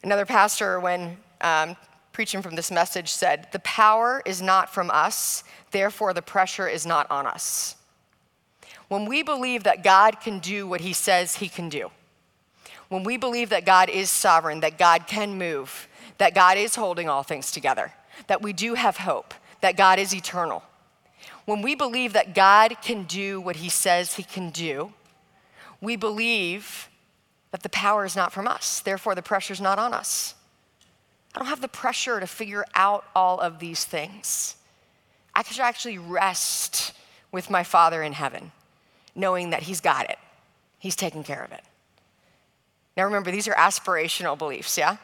Another 0.02 0.26
pastor, 0.26 0.80
when 0.80 1.16
um, 1.40 1.76
preaching 2.16 2.40
from 2.40 2.56
this 2.56 2.70
message, 2.70 3.10
said, 3.10 3.46
The 3.52 3.58
power 3.58 4.22
is 4.24 4.40
not 4.40 4.72
from 4.72 4.90
us, 4.90 5.44
therefore, 5.70 6.14
the 6.14 6.22
pressure 6.22 6.66
is 6.66 6.86
not 6.86 7.06
on 7.10 7.26
us. 7.26 7.76
When 8.88 9.04
we 9.04 9.22
believe 9.22 9.64
that 9.64 9.84
God 9.84 10.18
can 10.22 10.38
do 10.38 10.66
what 10.66 10.80
he 10.80 10.94
says 10.94 11.36
he 11.36 11.50
can 11.50 11.68
do, 11.68 11.90
when 12.88 13.04
we 13.04 13.18
believe 13.18 13.50
that 13.50 13.66
God 13.66 13.90
is 13.90 14.10
sovereign, 14.10 14.60
that 14.60 14.78
God 14.78 15.06
can 15.06 15.36
move, 15.36 15.88
that 16.16 16.34
God 16.34 16.56
is 16.56 16.76
holding 16.76 17.06
all 17.06 17.22
things 17.22 17.52
together, 17.52 17.92
that 18.28 18.40
we 18.40 18.54
do 18.54 18.72
have 18.72 18.96
hope, 18.96 19.34
that 19.60 19.76
God 19.76 19.98
is 19.98 20.14
eternal, 20.14 20.62
when 21.44 21.60
we 21.60 21.74
believe 21.74 22.14
that 22.14 22.34
God 22.34 22.78
can 22.80 23.02
do 23.02 23.42
what 23.42 23.56
he 23.56 23.68
says 23.68 24.14
he 24.14 24.22
can 24.22 24.48
do, 24.48 24.94
we 25.82 25.96
believe 25.96 26.88
that 27.50 27.62
the 27.62 27.68
power 27.68 28.06
is 28.06 28.16
not 28.16 28.32
from 28.32 28.48
us, 28.48 28.80
therefore, 28.80 29.14
the 29.14 29.20
pressure 29.20 29.52
is 29.52 29.60
not 29.60 29.78
on 29.78 29.92
us. 29.92 30.34
I 31.36 31.40
don't 31.40 31.48
have 31.48 31.60
the 31.60 31.68
pressure 31.68 32.18
to 32.18 32.26
figure 32.26 32.64
out 32.74 33.04
all 33.14 33.38
of 33.38 33.58
these 33.58 33.84
things. 33.84 34.56
I 35.34 35.42
can 35.42 35.60
actually 35.60 35.98
rest 35.98 36.94
with 37.30 37.50
my 37.50 37.62
Father 37.62 38.02
in 38.02 38.14
heaven 38.14 38.52
knowing 39.14 39.50
that 39.50 39.62
He's 39.62 39.82
got 39.82 40.08
it, 40.08 40.18
He's 40.78 40.96
taking 40.96 41.22
care 41.22 41.42
of 41.42 41.52
it. 41.52 41.62
Now 42.96 43.04
remember, 43.04 43.30
these 43.30 43.46
are 43.48 43.54
aspirational 43.54 44.38
beliefs, 44.38 44.78
yeah? 44.78 44.96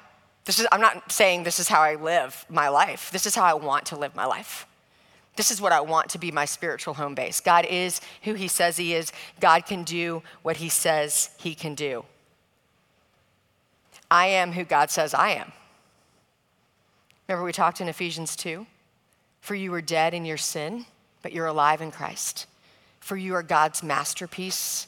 This 0.46 0.58
is, 0.58 0.66
I'm 0.72 0.80
not 0.80 1.12
saying 1.12 1.44
this 1.44 1.60
is 1.60 1.68
how 1.68 1.80
I 1.82 1.96
live 1.96 2.46
my 2.48 2.68
life. 2.68 3.10
This 3.10 3.26
is 3.26 3.34
how 3.34 3.44
I 3.44 3.54
want 3.54 3.86
to 3.86 3.96
live 3.96 4.16
my 4.16 4.24
life. 4.24 4.66
This 5.36 5.50
is 5.50 5.60
what 5.60 5.72
I 5.72 5.80
want 5.80 6.08
to 6.10 6.18
be 6.18 6.32
my 6.32 6.46
spiritual 6.46 6.94
home 6.94 7.14
base. 7.14 7.40
God 7.40 7.66
is 7.66 8.00
who 8.22 8.32
He 8.32 8.48
says 8.48 8.78
He 8.78 8.94
is. 8.94 9.12
God 9.38 9.66
can 9.66 9.82
do 9.82 10.22
what 10.40 10.56
He 10.56 10.70
says 10.70 11.28
He 11.38 11.54
can 11.54 11.74
do. 11.74 12.06
I 14.10 14.28
am 14.28 14.52
who 14.52 14.64
God 14.64 14.90
says 14.90 15.12
I 15.12 15.30
am. 15.30 15.52
Remember, 17.32 17.46
we 17.46 17.52
talked 17.52 17.80
in 17.80 17.88
Ephesians 17.88 18.36
2? 18.36 18.66
For 19.40 19.54
you 19.54 19.70
were 19.70 19.80
dead 19.80 20.14
in 20.14 20.24
your 20.24 20.36
sin, 20.36 20.86
but 21.22 21.32
you're 21.32 21.46
alive 21.46 21.80
in 21.80 21.90
Christ 21.90 22.46
for 23.02 23.16
you 23.16 23.34
are 23.34 23.42
God's 23.42 23.82
masterpiece. 23.82 24.86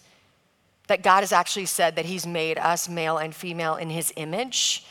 That 0.86 1.02
God 1.02 1.20
has 1.20 1.32
actually 1.32 1.66
said 1.66 1.96
that 1.96 2.04
He's 2.04 2.26
made 2.26 2.58
us 2.58 2.88
male 2.88 3.18
and 3.18 3.34
female 3.34 3.74
in 3.74 3.90
His 3.90 4.12
image, 4.16 4.86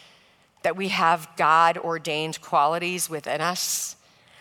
that 0.63 0.75
we 0.75 0.89
have 0.89 1.29
God 1.37 1.77
ordained 1.77 2.41
qualities 2.41 3.09
within 3.09 3.39
us, 3.39 3.95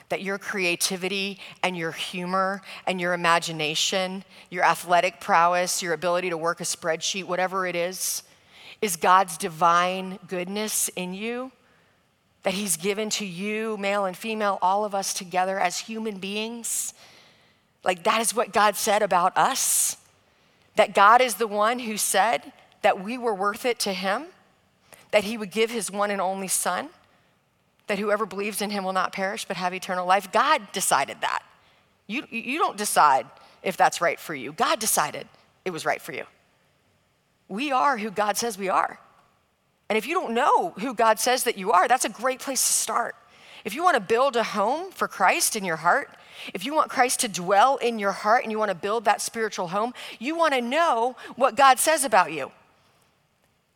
that 0.08 0.22
your 0.22 0.36
creativity 0.36 1.38
and 1.62 1.76
your 1.76 1.92
humor 1.92 2.60
and 2.86 3.00
your 3.00 3.12
imagination, 3.12 4.24
your 4.50 4.64
athletic 4.64 5.20
prowess, 5.20 5.82
your 5.82 5.92
ability 5.92 6.30
to 6.30 6.36
work 6.36 6.60
a 6.60 6.64
spreadsheet, 6.64 7.24
whatever 7.24 7.66
it 7.66 7.76
is, 7.76 8.24
is 8.80 8.96
God's 8.96 9.38
divine 9.38 10.18
goodness 10.26 10.88
in 10.96 11.14
you. 11.14 11.52
That 12.42 12.54
He's 12.54 12.76
given 12.76 13.10
to 13.10 13.26
you, 13.26 13.76
male 13.76 14.04
and 14.04 14.16
female, 14.16 14.58
all 14.60 14.84
of 14.84 14.94
us 14.94 15.14
together 15.14 15.58
as 15.58 15.78
human 15.78 16.18
beings 16.18 16.94
like, 17.84 18.04
that 18.04 18.20
is 18.20 18.34
what 18.34 18.52
God 18.52 18.76
said 18.76 19.02
about 19.02 19.36
us. 19.36 19.96
That 20.76 20.94
God 20.94 21.20
is 21.20 21.34
the 21.34 21.46
one 21.46 21.80
who 21.80 21.96
said 21.96 22.52
that 22.82 23.02
we 23.02 23.18
were 23.18 23.34
worth 23.34 23.64
it 23.64 23.78
to 23.80 23.92
Him, 23.92 24.26
that 25.10 25.24
He 25.24 25.36
would 25.36 25.50
give 25.50 25.70
His 25.70 25.90
one 25.90 26.10
and 26.10 26.20
only 26.20 26.48
Son, 26.48 26.88
that 27.88 27.98
whoever 27.98 28.24
believes 28.24 28.62
in 28.62 28.70
Him 28.70 28.84
will 28.84 28.92
not 28.92 29.12
perish 29.12 29.44
but 29.44 29.56
have 29.56 29.74
eternal 29.74 30.06
life. 30.06 30.32
God 30.32 30.62
decided 30.72 31.20
that. 31.20 31.42
You, 32.06 32.26
you 32.30 32.58
don't 32.58 32.76
decide 32.76 33.26
if 33.62 33.76
that's 33.76 34.00
right 34.00 34.18
for 34.18 34.34
you, 34.34 34.52
God 34.52 34.78
decided 34.78 35.28
it 35.64 35.70
was 35.70 35.86
right 35.86 36.02
for 36.02 36.12
you. 36.12 36.24
We 37.48 37.70
are 37.70 37.98
who 37.98 38.10
God 38.10 38.36
says 38.36 38.58
we 38.58 38.68
are. 38.68 38.98
And 39.92 39.98
if 39.98 40.06
you 40.06 40.14
don't 40.14 40.32
know 40.32 40.70
who 40.78 40.94
God 40.94 41.20
says 41.20 41.44
that 41.44 41.58
you 41.58 41.70
are, 41.70 41.86
that's 41.86 42.06
a 42.06 42.08
great 42.08 42.40
place 42.40 42.66
to 42.66 42.72
start. 42.72 43.14
If 43.62 43.74
you 43.74 43.84
want 43.84 43.96
to 43.96 44.00
build 44.00 44.36
a 44.36 44.42
home 44.42 44.90
for 44.90 45.06
Christ 45.06 45.54
in 45.54 45.66
your 45.66 45.76
heart, 45.76 46.08
if 46.54 46.64
you 46.64 46.72
want 46.72 46.88
Christ 46.88 47.20
to 47.20 47.28
dwell 47.28 47.76
in 47.76 47.98
your 47.98 48.12
heart 48.12 48.42
and 48.42 48.50
you 48.50 48.58
want 48.58 48.70
to 48.70 48.74
build 48.74 49.04
that 49.04 49.20
spiritual 49.20 49.68
home, 49.68 49.92
you 50.18 50.34
want 50.34 50.54
to 50.54 50.62
know 50.62 51.14
what 51.36 51.56
God 51.56 51.78
says 51.78 52.04
about 52.04 52.32
you. 52.32 52.52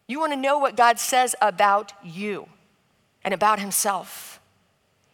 You 0.09 0.19
want 0.19 0.33
to 0.33 0.39
know 0.39 0.57
what 0.57 0.75
God 0.75 0.99
says 0.99 1.35
about 1.43 1.93
you 2.03 2.49
and 3.23 3.35
about 3.35 3.61
Himself. 3.61 4.41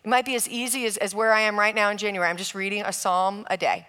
It 0.05 0.09
might 0.09 0.25
be 0.25 0.37
as 0.37 0.49
easy 0.49 0.87
as, 0.87 0.99
as 0.99 1.17
where 1.17 1.33
I 1.33 1.41
am 1.41 1.59
right 1.59 1.75
now 1.75 1.91
in 1.91 1.97
January. 1.97 2.31
I'm 2.31 2.37
just 2.37 2.55
reading 2.55 2.83
a 2.83 2.93
psalm 2.93 3.45
a 3.51 3.57
day. 3.57 3.89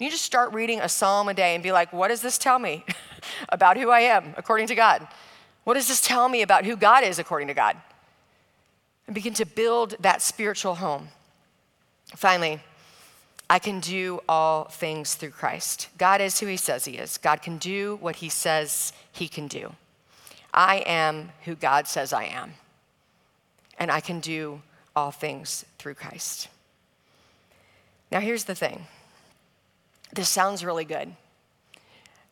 You 0.00 0.10
just 0.10 0.24
start 0.24 0.52
reading 0.52 0.80
a 0.80 0.88
psalm 0.88 1.28
a 1.28 1.34
day 1.34 1.54
and 1.54 1.62
be 1.62 1.70
like, 1.70 1.92
what 1.92 2.08
does 2.08 2.22
this 2.22 2.38
tell 2.38 2.58
me 2.58 2.84
about 3.50 3.76
who 3.76 3.90
I 3.90 4.00
am 4.00 4.34
according 4.36 4.66
to 4.66 4.74
God? 4.74 5.06
What 5.64 5.74
does 5.74 5.88
this 5.88 6.00
tell 6.00 6.28
me 6.28 6.42
about 6.42 6.64
who 6.64 6.76
God 6.76 7.02
is 7.04 7.18
according 7.18 7.48
to 7.48 7.54
God? 7.54 7.76
And 9.06 9.14
begin 9.14 9.34
to 9.34 9.46
build 9.46 9.96
that 10.00 10.22
spiritual 10.22 10.76
home. 10.76 11.08
Finally, 12.14 12.60
I 13.48 13.58
can 13.58 13.80
do 13.80 14.20
all 14.28 14.64
things 14.64 15.14
through 15.14 15.30
Christ. 15.30 15.88
God 15.98 16.20
is 16.20 16.40
who 16.40 16.46
he 16.46 16.56
says 16.56 16.84
he 16.84 16.92
is. 16.92 17.18
God 17.18 17.42
can 17.42 17.58
do 17.58 17.98
what 18.00 18.16
he 18.16 18.28
says 18.28 18.92
he 19.12 19.28
can 19.28 19.48
do. 19.48 19.74
I 20.52 20.76
am 20.86 21.30
who 21.44 21.54
God 21.54 21.86
says 21.86 22.12
I 22.12 22.24
am. 22.24 22.54
And 23.78 23.90
I 23.90 24.00
can 24.00 24.20
do 24.20 24.62
all 24.94 25.10
things 25.10 25.64
through 25.78 25.94
Christ. 25.94 26.48
Now, 28.10 28.20
here's 28.20 28.44
the 28.44 28.54
thing 28.54 28.86
this 30.12 30.28
sounds 30.28 30.64
really 30.64 30.84
good. 30.84 31.14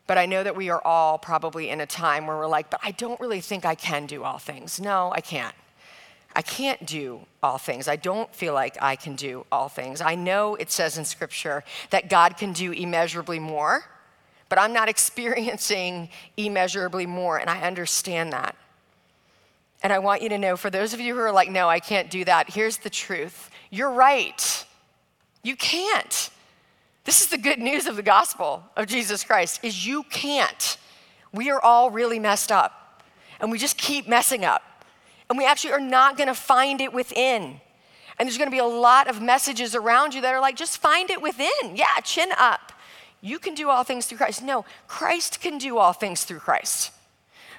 But 0.05 0.17
I 0.17 0.25
know 0.25 0.43
that 0.43 0.55
we 0.55 0.69
are 0.69 0.81
all 0.85 1.17
probably 1.17 1.69
in 1.69 1.79
a 1.79 1.85
time 1.85 2.27
where 2.27 2.37
we're 2.37 2.47
like, 2.47 2.69
but 2.69 2.81
I 2.83 2.91
don't 2.91 3.19
really 3.19 3.41
think 3.41 3.65
I 3.65 3.75
can 3.75 4.05
do 4.05 4.23
all 4.23 4.37
things. 4.37 4.79
No, 4.79 5.11
I 5.15 5.21
can't. 5.21 5.55
I 6.35 6.41
can't 6.41 6.85
do 6.85 7.21
all 7.41 7.57
things. 7.57 7.87
I 7.87 7.95
don't 7.95 8.33
feel 8.33 8.53
like 8.53 8.77
I 8.81 8.95
can 8.95 9.15
do 9.15 9.45
all 9.51 9.69
things. 9.69 10.01
I 10.01 10.15
know 10.15 10.55
it 10.55 10.71
says 10.71 10.97
in 10.97 11.05
Scripture 11.05 11.63
that 11.91 12.09
God 12.09 12.37
can 12.37 12.53
do 12.53 12.71
immeasurably 12.71 13.39
more, 13.39 13.85
but 14.49 14.59
I'm 14.59 14.73
not 14.73 14.89
experiencing 14.89 16.09
immeasurably 16.35 17.05
more, 17.05 17.37
and 17.37 17.49
I 17.49 17.61
understand 17.61 18.33
that. 18.33 18.55
And 19.83 19.91
I 19.91 19.99
want 19.99 20.21
you 20.21 20.29
to 20.29 20.37
know 20.37 20.55
for 20.55 20.69
those 20.69 20.93
of 20.93 21.01
you 21.01 21.13
who 21.13 21.19
are 21.19 21.31
like, 21.31 21.51
no, 21.51 21.67
I 21.69 21.79
can't 21.79 22.09
do 22.09 22.25
that, 22.25 22.49
here's 22.49 22.77
the 22.77 22.89
truth. 22.89 23.51
You're 23.69 23.91
right. 23.91 24.65
You 25.43 25.55
can't. 25.55 26.29
This 27.05 27.21
is 27.21 27.27
the 27.27 27.37
good 27.37 27.59
news 27.59 27.85
of 27.85 27.95
the 27.95 28.03
gospel 28.03 28.63
of 28.77 28.87
Jesus 28.87 29.23
Christ 29.23 29.59
is 29.63 29.85
you 29.85 30.03
can't. 30.03 30.77
We 31.33 31.49
are 31.51 31.61
all 31.61 31.91
really 31.91 32.19
messed 32.19 32.51
up. 32.51 33.03
And 33.39 33.51
we 33.51 33.57
just 33.57 33.77
keep 33.77 34.07
messing 34.07 34.45
up 34.45 34.63
and 35.29 35.37
we 35.37 35.45
actually 35.45 35.73
are 35.73 35.79
not 35.79 36.15
going 36.15 36.27
to 36.27 36.35
find 36.35 36.79
it 36.79 36.93
within. 36.93 37.59
And 38.17 38.27
there's 38.27 38.37
going 38.37 38.49
to 38.49 38.55
be 38.55 38.59
a 38.59 38.65
lot 38.65 39.07
of 39.07 39.21
messages 39.21 39.73
around 39.73 40.13
you 40.13 40.21
that 40.21 40.33
are 40.33 40.39
like, 40.39 40.55
just 40.55 40.77
find 40.77 41.09
it 41.09 41.21
within. 41.21 41.75
Yeah, 41.75 41.95
chin 42.03 42.29
up. 42.37 42.71
You 43.19 43.39
can 43.39 43.55
do 43.55 43.69
all 43.69 43.83
things 43.83 44.05
through 44.05 44.19
Christ. 44.19 44.43
No, 44.43 44.63
Christ 44.87 45.41
can 45.41 45.57
do 45.57 45.77
all 45.77 45.93
things 45.93 46.23
through 46.23 46.39
Christ. 46.39 46.91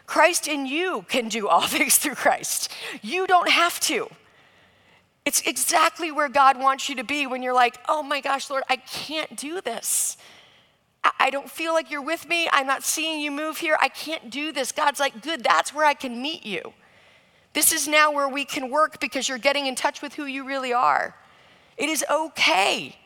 Christ 0.07 0.47
in 0.47 0.67
you 0.67 1.05
can 1.09 1.29
do 1.29 1.49
all 1.49 1.63
things 1.67 1.99
through 1.99 2.15
Christ. 2.15 2.71
You 3.03 3.27
don't 3.27 3.51
have 3.51 3.81
to. 3.81 4.09
It's 5.25 5.41
exactly 5.43 6.13
where 6.13 6.29
God 6.29 6.59
wants 6.59 6.89
you 6.89 6.97
to 6.97 7.05
be 7.05 7.27
when 7.27 7.43
you're 7.43 7.55
like, 7.55 7.79
oh 7.89 8.03
my 8.03 8.21
gosh, 8.21 8.51
Lord, 8.51 8.63
I 8.69 8.77
can't 8.77 9.37
do 9.37 9.61
this. 9.61 10.17
I 11.19 11.31
don't 11.31 11.51
feel 11.51 11.73
like 11.73 11.91
you're 11.91 12.03
with 12.03 12.29
me. 12.29 12.49
I'm 12.51 12.67
not 12.67 12.83
seeing 12.83 13.21
you 13.21 13.31
move 13.31 13.59
here. 13.59 13.77
I 13.81 13.89
can't 13.89 14.31
do 14.31 14.53
this. 14.53 14.73
God's 14.73 15.01
like, 15.01 15.23
good, 15.23 15.43
that's 15.43 15.75
where 15.75 15.85
I 15.85 15.95
can 15.95 16.21
meet 16.21 16.47
you. 16.47 16.73
This 17.53 17.73
is 17.73 17.87
now 17.87 18.11
where 18.11 18.29
we 18.29 18.45
can 18.45 18.71
work 18.71 19.01
because 19.01 19.29
you're 19.29 19.39
getting 19.39 19.67
in 19.67 19.75
touch 19.75 20.03
with 20.03 20.15
who 20.15 20.25
you 20.25 20.47
really 20.47 20.73
are. 20.73 21.15
It 21.77 21.89
is 21.89 22.05
okay. 22.11 22.97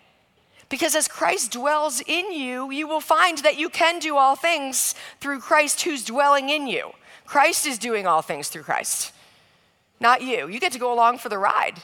Because 0.69 0.95
as 0.95 1.09
Christ 1.09 1.53
dwells 1.53 2.03
in 2.07 2.33
you, 2.33 2.71
you 2.71 2.87
will 2.87 3.01
find 3.01 3.39
that 3.39 3.59
you 3.59 3.69
can 3.69 3.99
do 3.99 4.17
all 4.17 4.37
things 4.37 4.95
through 5.21 5.41
Christ 5.41 5.83
who's 5.83 6.05
dwelling 6.05 6.51
in 6.51 6.67
you. 6.67 6.91
Christ 7.25 7.67
is 7.67 7.79
doing 7.79 8.07
all 8.07 8.23
things 8.23 8.49
through 8.49 8.63
Christ, 8.63 9.13
not 10.01 10.23
you. 10.23 10.49
You 10.49 10.61
get 10.61 10.73
to 10.73 10.79
go 10.79 10.93
along 10.93 11.19
for 11.19 11.29
the 11.29 11.39
ride. 11.39 11.83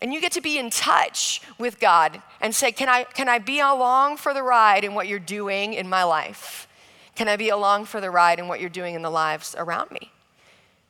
And 0.00 0.12
you 0.12 0.20
get 0.20 0.32
to 0.32 0.40
be 0.40 0.58
in 0.58 0.70
touch 0.70 1.40
with 1.58 1.80
God 1.80 2.20
and 2.40 2.54
say, 2.54 2.70
Can 2.70 2.88
I, 2.88 3.04
can 3.04 3.28
I 3.28 3.38
be 3.38 3.60
along 3.60 4.18
for 4.18 4.34
the 4.34 4.42
ride 4.42 4.84
in 4.84 4.94
what 4.94 5.08
you're 5.08 5.18
doing 5.18 5.74
in 5.74 5.88
my 5.88 6.04
life? 6.04 6.68
Can 7.14 7.28
I 7.28 7.36
be 7.36 7.48
along 7.48 7.86
for 7.86 8.00
the 8.00 8.10
ride 8.10 8.38
in 8.38 8.46
what 8.46 8.60
you're 8.60 8.68
doing 8.68 8.94
in 8.94 9.02
the 9.02 9.10
lives 9.10 9.54
around 9.58 9.90
me? 9.90 10.12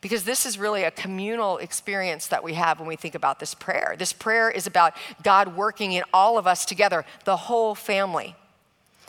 Because 0.01 0.25
this 0.25 0.45
is 0.45 0.59
really 0.59 0.83
a 0.83 0.91
communal 0.91 1.59
experience 1.59 2.27
that 2.27 2.43
we 2.45 2.55
have 2.55 2.81
when 2.81 2.89
we 2.89 2.97
think 2.97 3.15
about 3.15 3.39
this 3.39 3.55
prayer. 3.55 3.95
This 3.97 4.13
prayer 4.13 4.51
is 4.51 4.67
about 4.67 4.95
God 5.23 5.57
working 5.57 5.93
in 5.93 6.03
all 6.13 6.37
of 6.37 6.47
us 6.47 6.65
together, 6.65 7.05
the 7.25 7.37
whole 7.37 7.75
family. 7.75 8.35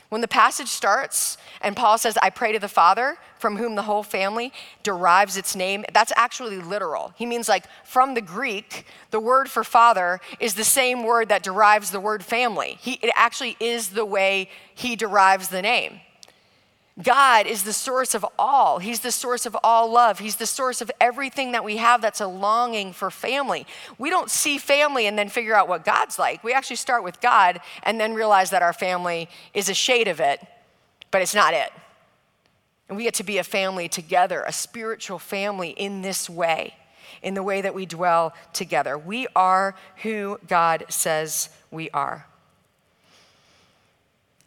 When 0.10 0.22
the 0.22 0.28
passage 0.28 0.70
starts 0.70 1.38
and 1.62 1.76
Paul 1.76 1.98
says, 1.98 2.18
I 2.22 2.30
pray 2.30 2.54
to 2.54 2.60
the 2.60 2.70
Father, 2.70 3.18
from 3.40 3.58
whom 3.58 3.76
the 3.76 3.84
whole 3.84 4.04
family 4.04 4.54
derives 4.82 5.38
its 5.38 5.56
name, 5.56 5.84
that's 5.94 6.14
actually 6.16 6.58
literal. 6.58 7.14
He 7.18 7.26
means, 7.26 7.50
like, 7.50 7.66
from 7.84 8.14
the 8.14 8.22
Greek, 8.22 8.86
the 9.12 9.20
word 9.20 9.50
for 9.50 9.64
father 9.64 10.20
is 10.40 10.56
the 10.56 10.64
same 10.64 11.04
word 11.04 11.30
that 11.30 11.44
derives 11.44 11.92
the 11.92 12.00
word 12.00 12.24
family. 12.24 12.78
He, 12.80 12.94
it 12.94 13.12
actually 13.16 13.58
is 13.60 13.90
the 13.90 14.06
way 14.06 14.50
he 14.74 14.96
derives 14.96 15.50
the 15.50 15.62
name. 15.62 16.00
God 17.02 17.46
is 17.46 17.64
the 17.64 17.74
source 17.74 18.16
of 18.16 18.26
all. 18.40 18.80
He's 18.80 19.02
the 19.02 19.12
source 19.12 19.46
of 19.46 19.56
all 19.64 19.92
love. 19.92 20.18
He's 20.18 20.38
the 20.38 20.48
source 20.48 20.82
of 20.82 20.90
everything 21.00 21.52
that 21.52 21.64
we 21.64 21.78
have 21.78 22.02
that's 22.02 22.22
a 22.22 22.28
longing 22.28 22.92
for 22.92 23.12
family. 23.12 23.68
We 24.00 24.10
don't 24.10 24.32
see 24.32 24.58
family 24.58 25.06
and 25.06 25.18
then 25.18 25.30
figure 25.30 25.54
out 25.54 25.68
what 25.68 25.86
God's 25.86 26.18
like. 26.18 26.44
We 26.44 26.54
actually 26.54 26.78
start 26.78 27.04
with 27.04 27.22
God 27.22 27.60
and 27.84 28.00
then 28.00 28.16
realize 28.16 28.50
that 28.50 28.64
our 28.64 28.74
family 28.74 29.30
is 29.54 29.70
a 29.70 29.76
shade 29.76 30.08
of 30.08 30.20
it, 30.20 30.46
but 31.12 31.22
it's 31.22 31.36
not 31.36 31.54
it. 31.54 31.72
And 32.90 32.98
we 32.98 33.04
get 33.04 33.16
to 33.16 33.24
be 33.24 33.38
a 33.38 33.44
family 33.44 33.88
together, 33.88 34.44
a 34.48 34.54
spiritual 34.54 35.20
family 35.20 35.70
in 35.70 36.02
this 36.02 36.28
way, 36.28 36.74
in 37.22 37.36
the 37.36 37.44
way 37.44 37.62
that 37.62 37.76
we 37.76 37.86
dwell 37.86 38.34
together. 38.54 38.98
We 38.98 39.28
are 39.36 39.76
who 39.98 40.40
God 40.48 40.86
says 40.90 41.50
we 41.70 41.92
are. 41.92 42.26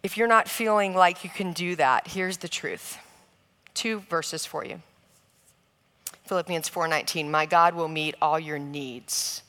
If 0.02 0.16
you're 0.16 0.28
not 0.28 0.48
feeling 0.48 0.94
like 0.94 1.24
you 1.24 1.30
can 1.30 1.52
do 1.52 1.76
that, 1.76 2.08
here's 2.08 2.38
the 2.38 2.48
truth. 2.48 2.98
Two 3.74 4.00
verses 4.00 4.46
for 4.46 4.64
you. 4.64 4.82
Philippians 6.26 6.68
4:19, 6.68 7.30
"My 7.30 7.44
God 7.44 7.74
will 7.74 7.88
meet 7.88 8.14
all 8.22 8.38
your 8.38 8.58
needs 8.58 9.42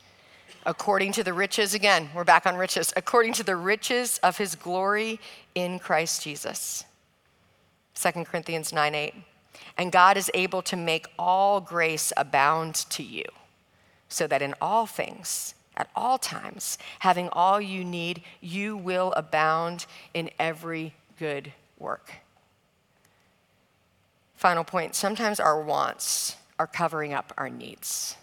according 0.66 1.12
to 1.12 1.24
the 1.24 1.34
riches 1.34 1.74
again, 1.74 2.10
we're 2.14 2.24
back 2.24 2.46
on 2.46 2.56
riches, 2.56 2.94
according 2.96 3.34
to 3.34 3.44
the 3.44 3.56
riches 3.56 4.20
of 4.20 4.38
his 4.38 4.56
glory 4.56 5.20
in 5.56 5.80
Christ 5.80 6.22
Jesus." 6.22 6.84
2 7.94 8.26
Corinthians 8.26 8.72
9:8, 8.72 9.16
"And 9.78 9.92
God 9.92 10.18
is 10.18 10.32
able 10.34 10.62
to 10.64 10.76
make 10.76 11.08
all 11.18 11.62
grace 11.62 12.12
abound 12.18 12.76
to 12.90 13.04
you, 13.04 13.26
so 14.10 14.28
that 14.28 14.42
in 14.42 14.54
all 14.62 14.86
things 14.86 15.56
at 15.82 15.90
all 15.96 16.20
times, 16.20 16.78
having 17.00 17.28
all 17.30 17.60
you 17.60 17.84
need, 17.84 18.22
you 18.40 18.78
will 18.78 19.12
abound 19.18 19.88
in 20.14 20.30
every 20.38 20.94
good 21.18 21.52
work. 21.80 22.14
Final 24.36 24.64
point 24.64 24.94
sometimes 24.94 25.40
our 25.40 25.60
wants 25.62 26.36
are 26.60 26.68
covering 26.68 27.14
up 27.14 27.34
our 27.36 27.50
needs. 27.50 28.16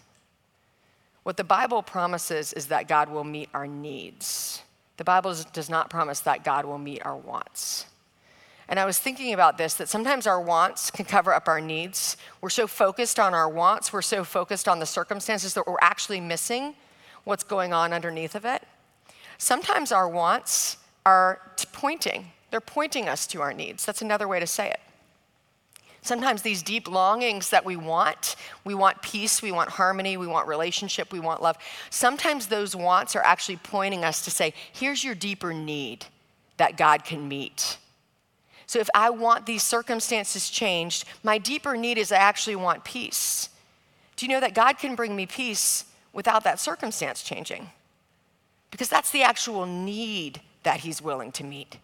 What 1.23 1.35
the 1.35 1.43
Bible 1.43 1.83
promises 1.83 2.53
is 2.53 2.67
that 2.67 2.87
God 2.87 3.09
will 3.09 3.25
meet 3.25 3.49
our 3.53 3.67
needs. 3.67 4.63
The 4.95 5.03
Bible 5.03 5.35
does 5.51 5.69
not 5.69 5.89
promise 5.89 6.21
that 6.21 6.45
God 6.45 6.63
will 6.63 6.77
meet 6.77 7.05
our 7.05 7.17
wants. 7.17 7.85
And 8.69 8.79
I 8.79 8.85
was 8.85 8.99
thinking 8.99 9.33
about 9.33 9.57
this 9.57 9.73
that 9.75 9.89
sometimes 9.89 10.27
our 10.27 10.39
wants 10.39 10.91
can 10.91 11.03
cover 11.03 11.33
up 11.33 11.49
our 11.49 11.59
needs. 11.59 12.15
We're 12.39 12.49
so 12.49 12.67
focused 12.67 13.19
on 13.19 13.33
our 13.33 13.49
wants, 13.49 13.91
we're 13.91 14.01
so 14.01 14.23
focused 14.23 14.69
on 14.69 14.79
the 14.79 14.85
circumstances 14.85 15.55
that 15.55 15.67
we're 15.67 15.75
actually 15.81 16.21
missing 16.21 16.75
what's 17.23 17.43
going 17.43 17.73
on 17.73 17.93
underneath 17.93 18.35
of 18.35 18.45
it. 18.45 18.63
Sometimes 19.37 19.91
our 19.91 20.07
wants 20.07 20.77
are 21.05 21.41
pointing, 21.71 22.31
they're 22.51 22.61
pointing 22.61 23.07
us 23.07 23.25
to 23.27 23.41
our 23.41 23.53
needs. 23.53 23.85
That's 23.85 24.01
another 24.01 24.27
way 24.27 24.39
to 24.39 24.47
say 24.47 24.69
it. 24.69 24.79
Sometimes 26.01 26.41
these 26.41 26.63
deep 26.63 26.89
longings 26.89 27.49
that 27.49 27.65
we 27.65 27.75
want, 27.75 28.35
we 28.63 28.73
want 28.73 29.01
peace, 29.01 29.41
we 29.41 29.51
want 29.51 29.69
harmony, 29.69 30.17
we 30.17 30.27
want 30.27 30.47
relationship, 30.47 31.11
we 31.11 31.19
want 31.19 31.41
love. 31.41 31.57
Sometimes 31.89 32.47
those 32.47 32.75
wants 32.75 33.15
are 33.15 33.21
actually 33.21 33.57
pointing 33.57 34.05
us 34.05 34.23
to 34.23 34.31
say, 34.31 34.53
here's 34.71 35.03
your 35.03 35.15
deeper 35.15 35.53
need 35.53 36.05
that 36.57 36.77
God 36.77 37.03
can 37.03 37.27
meet. 37.27 37.77
So 38.65 38.79
if 38.79 38.89
I 38.93 39.09
want 39.09 39.45
these 39.45 39.63
circumstances 39.63 40.49
changed, 40.49 41.05
my 41.23 41.37
deeper 41.37 41.75
need 41.75 41.97
is 41.97 42.11
I 42.11 42.17
actually 42.17 42.55
want 42.55 42.83
peace. 42.83 43.49
Do 44.15 44.25
you 44.25 44.31
know 44.31 44.39
that 44.39 44.53
God 44.53 44.77
can 44.77 44.95
bring 44.95 45.15
me 45.15 45.25
peace 45.25 45.85
without 46.13 46.43
that 46.43 46.59
circumstance 46.59 47.23
changing. 47.23 47.69
Because 48.71 48.89
that's 48.89 49.11
the 49.11 49.23
actual 49.23 49.65
need 49.65 50.41
that 50.63 50.81
He's 50.81 51.01
willing 51.01 51.31
to 51.33 51.43
meet. 51.43 51.77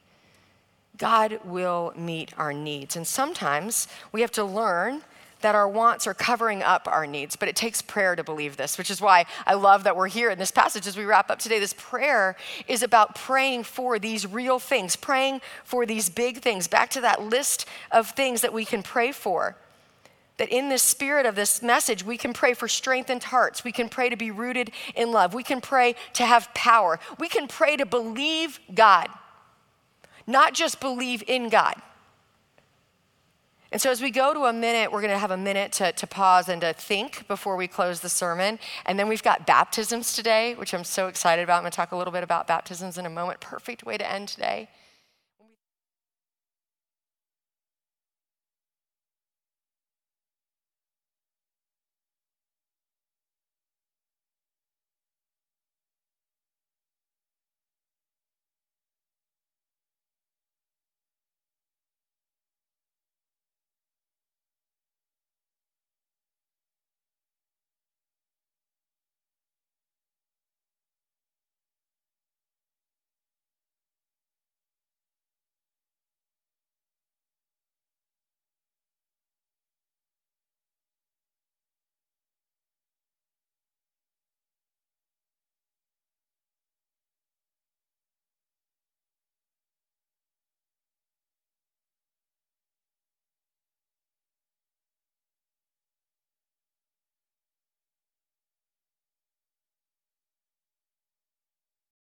God 0.97 1.39
will 1.43 1.93
meet 1.95 2.31
our 2.37 2.53
needs. 2.53 2.95
And 2.95 3.05
sometimes 3.05 3.87
we 4.11 4.21
have 4.21 4.31
to 4.31 4.43
learn 4.43 5.01
that 5.41 5.53
our 5.55 5.67
wants 5.67 6.07
are 6.07 6.13
covering 6.13 6.63
up 6.63 6.87
our 6.87 7.05
needs, 7.05 7.35
but 7.35 7.47
it 7.47 7.55
takes 7.55 7.81
prayer 7.81 8.15
to 8.15 8.23
believe 8.23 8.57
this, 8.57 8.77
which 8.77 8.89
is 8.89 9.01
why 9.01 9.25
I 9.45 9.53
love 9.53 9.83
that 9.83 9.95
we're 9.95 10.07
here 10.07 10.31
in 10.31 10.39
this 10.39 10.51
passage 10.51 10.87
as 10.87 10.97
we 10.97 11.05
wrap 11.05 11.29
up 11.29 11.39
today. 11.39 11.59
This 11.59 11.75
prayer 11.77 12.35
is 12.67 12.81
about 12.81 13.15
praying 13.15 13.63
for 13.63 13.99
these 13.99 14.25
real 14.25 14.57
things, 14.57 14.95
praying 14.95 15.41
for 15.63 15.85
these 15.85 16.09
big 16.09 16.39
things, 16.39 16.67
back 16.67 16.89
to 16.91 17.01
that 17.01 17.21
list 17.21 17.67
of 17.91 18.09
things 18.09 18.41
that 18.41 18.53
we 18.53 18.65
can 18.65 18.81
pray 18.81 19.11
for 19.11 19.55
that 20.37 20.49
in 20.49 20.69
the 20.69 20.77
spirit 20.77 21.25
of 21.25 21.35
this 21.35 21.61
message, 21.61 22.03
we 22.03 22.17
can 22.17 22.33
pray 22.33 22.53
for 22.53 22.67
strengthened 22.67 23.23
hearts. 23.23 23.63
We 23.63 23.71
can 23.71 23.89
pray 23.89 24.09
to 24.09 24.17
be 24.17 24.31
rooted 24.31 24.71
in 24.95 25.11
love. 25.11 25.33
We 25.33 25.43
can 25.43 25.61
pray 25.61 25.95
to 26.13 26.25
have 26.25 26.53
power. 26.53 26.99
We 27.19 27.29
can 27.29 27.47
pray 27.47 27.77
to 27.77 27.85
believe 27.85 28.59
God, 28.73 29.09
not 30.27 30.53
just 30.53 30.79
believe 30.79 31.23
in 31.27 31.49
God. 31.49 31.75
And 33.71 33.81
so, 33.81 33.91
as 33.91 34.01
we 34.01 34.09
go 34.09 34.33
to 34.33 34.45
a 34.45 34.53
minute, 34.53 34.91
we're 34.91 35.01
going 35.01 35.11
to 35.11 35.19
have 35.19 35.31
a 35.31 35.37
minute 35.37 35.73
to, 35.73 35.91
to 35.91 36.07
pause 36.07 36.47
and 36.47 36.61
to 36.61 36.71
think 36.71 37.27
before 37.27 37.57
we 37.57 37.67
close 37.67 37.99
the 37.99 38.07
sermon. 38.07 38.57
And 38.85 38.97
then 38.97 39.09
we've 39.09 39.23
got 39.23 39.45
baptisms 39.45 40.13
today, 40.13 40.55
which 40.55 40.73
I'm 40.73 40.85
so 40.85 41.07
excited 41.07 41.43
about. 41.43 41.57
I'm 41.57 41.63
going 41.63 41.71
to 41.71 41.75
talk 41.75 41.91
a 41.91 41.97
little 41.97 42.13
bit 42.13 42.23
about 42.23 42.47
baptisms 42.47 42.97
in 42.97 43.05
a 43.05 43.09
moment. 43.09 43.41
Perfect 43.41 43.83
way 43.83 43.97
to 43.97 44.09
end 44.09 44.29
today. 44.29 44.69